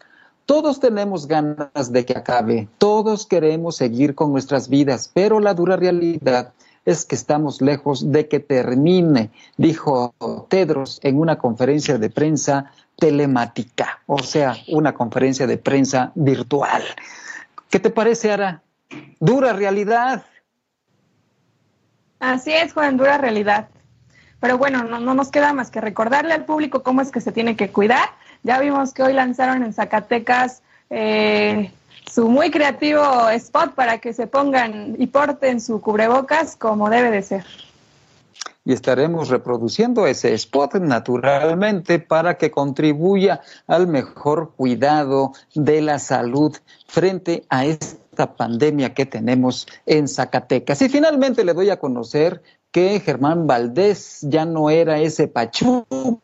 Todos 0.44 0.80
tenemos 0.80 1.26
ganas 1.26 1.92
de 1.92 2.04
que 2.04 2.12
acabe, 2.12 2.68
todos 2.76 3.24
queremos 3.24 3.76
seguir 3.76 4.14
con 4.14 4.32
nuestras 4.32 4.68
vidas, 4.68 5.10
pero 5.14 5.40
la 5.40 5.54
dura 5.54 5.76
realidad 5.76 6.52
es 6.86 7.04
que 7.04 7.16
estamos 7.16 7.60
lejos 7.60 8.12
de 8.12 8.28
que 8.28 8.40
termine, 8.40 9.30
dijo 9.56 10.14
Tedros 10.48 11.00
en 11.02 11.18
una 11.18 11.36
conferencia 11.36 11.98
de 11.98 12.08
prensa 12.08 12.70
telemática, 12.96 14.00
o 14.06 14.20
sea, 14.20 14.56
una 14.68 14.94
conferencia 14.94 15.46
de 15.46 15.58
prensa 15.58 16.12
virtual. 16.14 16.82
¿Qué 17.68 17.80
te 17.80 17.90
parece, 17.90 18.32
Ara? 18.32 18.62
Dura 19.20 19.52
realidad. 19.52 20.24
Así 22.20 22.52
es, 22.52 22.72
Juan, 22.72 22.96
dura 22.96 23.18
realidad. 23.18 23.68
Pero 24.40 24.56
bueno, 24.56 24.84
no, 24.84 25.00
no, 25.00 25.14
nos 25.14 25.30
queda 25.30 25.52
más 25.52 25.70
que 25.70 25.80
recordarle 25.80 26.32
al 26.32 26.44
público 26.44 26.82
cómo 26.82 27.02
es 27.02 27.10
que 27.10 27.20
se 27.20 27.32
tiene 27.32 27.56
que 27.56 27.70
cuidar. 27.70 28.08
Ya 28.44 28.60
vimos 28.60 28.94
que 28.94 29.02
hoy 29.02 29.12
lanzaron 29.12 29.62
en 29.62 29.72
Zacatecas 29.72 30.62
eh, 30.88 31.72
su 32.10 32.28
muy 32.28 32.50
creativo 32.50 33.28
spot 33.30 33.74
para 33.74 33.98
que 33.98 34.12
se 34.12 34.26
pongan 34.26 34.96
y 34.98 35.06
porten 35.06 35.60
su 35.60 35.80
cubrebocas 35.80 36.56
como 36.56 36.88
debe 36.90 37.10
de 37.10 37.22
ser. 37.22 37.44
Y 38.64 38.72
estaremos 38.72 39.28
reproduciendo 39.28 40.08
ese 40.08 40.34
spot 40.34 40.74
naturalmente 40.76 42.00
para 42.00 42.36
que 42.36 42.50
contribuya 42.50 43.40
al 43.68 43.86
mejor 43.86 44.54
cuidado 44.56 45.32
de 45.54 45.80
la 45.82 46.00
salud 46.00 46.56
frente 46.88 47.44
a 47.48 47.64
esta 47.64 48.34
pandemia 48.34 48.92
que 48.92 49.06
tenemos 49.06 49.68
en 49.86 50.08
Zacatecas. 50.08 50.82
Y 50.82 50.88
finalmente 50.88 51.44
le 51.44 51.54
doy 51.54 51.70
a 51.70 51.78
conocer 51.78 52.42
que 52.76 53.00
Germán 53.00 53.46
Valdés 53.46 54.18
ya 54.20 54.44
no 54.44 54.68
era 54.68 54.98
ese 54.98 55.28
pachuco 55.28 56.20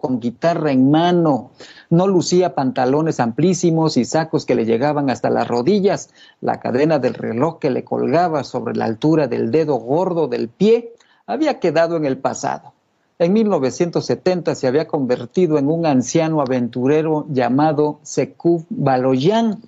con 0.00 0.18
guitarra 0.18 0.72
en 0.72 0.90
mano, 0.90 1.50
no 1.90 2.06
lucía 2.06 2.54
pantalones 2.54 3.20
amplísimos 3.20 3.98
y 3.98 4.06
sacos 4.06 4.46
que 4.46 4.54
le 4.54 4.64
llegaban 4.64 5.10
hasta 5.10 5.28
las 5.28 5.46
rodillas, 5.46 6.08
la 6.40 6.58
cadena 6.58 6.98
del 7.00 7.12
reloj 7.12 7.58
que 7.58 7.68
le 7.68 7.84
colgaba 7.84 8.44
sobre 8.44 8.74
la 8.76 8.86
altura 8.86 9.28
del 9.28 9.50
dedo 9.50 9.74
gordo 9.74 10.26
del 10.26 10.48
pie 10.48 10.94
había 11.26 11.60
quedado 11.60 11.98
en 11.98 12.06
el 12.06 12.16
pasado. 12.16 12.72
En 13.18 13.34
1970 13.34 14.54
se 14.54 14.66
había 14.68 14.88
convertido 14.88 15.58
en 15.58 15.68
un 15.68 15.84
anciano 15.84 16.40
aventurero 16.40 17.26
llamado 17.28 18.00
Sekub 18.04 18.64
Baloyan. 18.70 19.60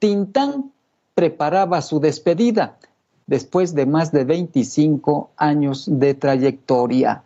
Tintán 0.00 0.72
preparaba 1.14 1.82
su 1.82 2.00
despedida 2.00 2.78
después 3.26 3.74
de 3.74 3.86
más 3.86 4.12
de 4.12 4.24
25 4.24 5.30
años 5.36 5.86
de 5.88 6.14
trayectoria. 6.14 7.24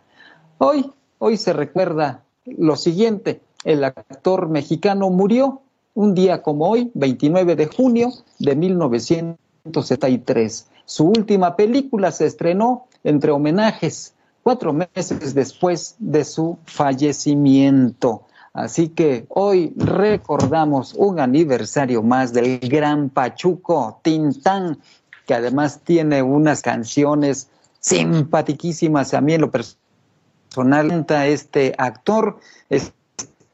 Hoy, 0.57 0.91
hoy 1.19 1.37
se 1.37 1.53
recuerda 1.53 2.23
lo 2.45 2.75
siguiente, 2.75 3.41
el 3.63 3.83
actor 3.83 4.49
mexicano 4.49 5.09
murió 5.09 5.61
un 5.93 6.13
día 6.13 6.41
como 6.41 6.69
hoy, 6.69 6.91
29 6.93 7.55
de 7.55 7.67
junio 7.67 8.11
de 8.39 8.55
1973. 8.55 10.67
Su 10.85 11.07
última 11.07 11.55
película 11.55 12.11
se 12.11 12.27
estrenó 12.27 12.85
entre 13.03 13.31
homenajes 13.31 14.13
cuatro 14.43 14.71
meses 14.71 15.33
después 15.33 15.95
de 15.99 16.23
su 16.23 16.57
fallecimiento. 16.63 18.23
Así 18.53 18.89
que 18.89 19.25
hoy 19.29 19.73
recordamos 19.75 20.93
un 20.93 21.19
aniversario 21.19 22.01
más 22.01 22.31
del 22.31 22.59
gran 22.59 23.09
Pachuco 23.09 23.99
Tintán, 24.01 24.79
que 25.27 25.35
además 25.35 25.81
tiene 25.83 26.23
unas 26.23 26.63
canciones 26.63 27.49
simpaticísimas 27.79 29.13
a 29.13 29.21
mí 29.21 29.33
en 29.33 29.41
lo 29.41 29.51
personal. 29.51 31.05
Este 31.09 31.75
actor, 31.77 32.39
este 32.69 32.93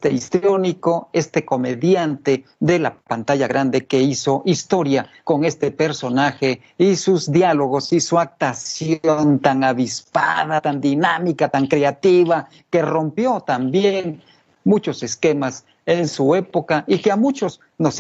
histriónico, 0.10 1.10
este 1.12 1.44
comediante 1.44 2.46
de 2.60 2.80
la 2.80 2.94
pantalla 2.94 3.48
grande 3.48 3.86
que 3.86 4.00
hizo 4.00 4.44
historia 4.46 5.10
con 5.24 5.44
este 5.44 5.72
personaje 5.72 6.62
y 6.78 6.96
sus 6.96 7.32
diálogos 7.32 7.92
y 7.92 8.00
su 8.00 8.20
actuación 8.20 9.40
tan 9.40 9.64
avispada, 9.64 10.62
tan 10.62 10.80
dinámica, 10.80 11.50
tan 11.50 11.68
creativa, 11.68 12.48
que 12.70 12.82
rompió 12.82 13.42
también 13.42 14.22
muchos 14.64 15.04
esquemas 15.04 15.66
en 15.86 16.08
su 16.08 16.36
época 16.36 16.86
y 16.88 17.00
que 17.00 17.12
a 17.12 17.18
muchos 17.18 17.60
nos 17.78 18.00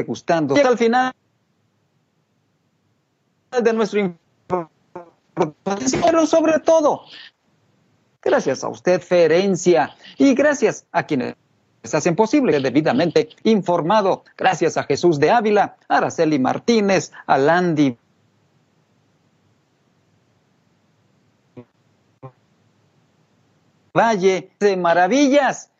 gustando. 0.00 0.54
al 0.56 0.78
final 0.78 1.12
de 3.62 3.72
nuestro 3.74 4.16
pero 6.02 6.26
sobre 6.26 6.58
todo, 6.60 7.02
gracias 8.22 8.64
a 8.64 8.68
usted, 8.68 9.00
Ferencia, 9.00 9.94
y 10.18 10.34
gracias 10.34 10.86
a 10.92 11.04
quienes 11.04 11.36
hacen 11.92 12.16
posible 12.16 12.60
debidamente 12.60 13.28
informado, 13.44 14.24
gracias 14.36 14.76
a 14.76 14.84
Jesús 14.84 15.18
de 15.18 15.30
Ávila, 15.30 15.76
a 15.88 15.98
Araceli 15.98 16.38
Martínez, 16.38 17.12
a 17.26 17.38
Landy 17.38 17.96
Valle 23.94 24.50
de 24.58 24.76
Maravillas, 24.76 25.70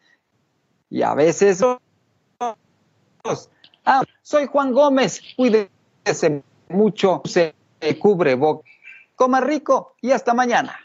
y 0.90 1.02
a 1.02 1.14
veces 1.14 1.62
Ah, 3.84 4.02
soy 4.22 4.46
Juan 4.46 4.72
Gómez, 4.72 5.20
cuídese 5.36 6.42
mucho, 6.68 7.22
se 7.24 7.54
cubre 7.98 8.34
boca. 8.34 8.68
Coma 9.16 9.40
rico 9.40 9.96
y 10.00 10.12
hasta 10.12 10.34
mañana. 10.34 10.78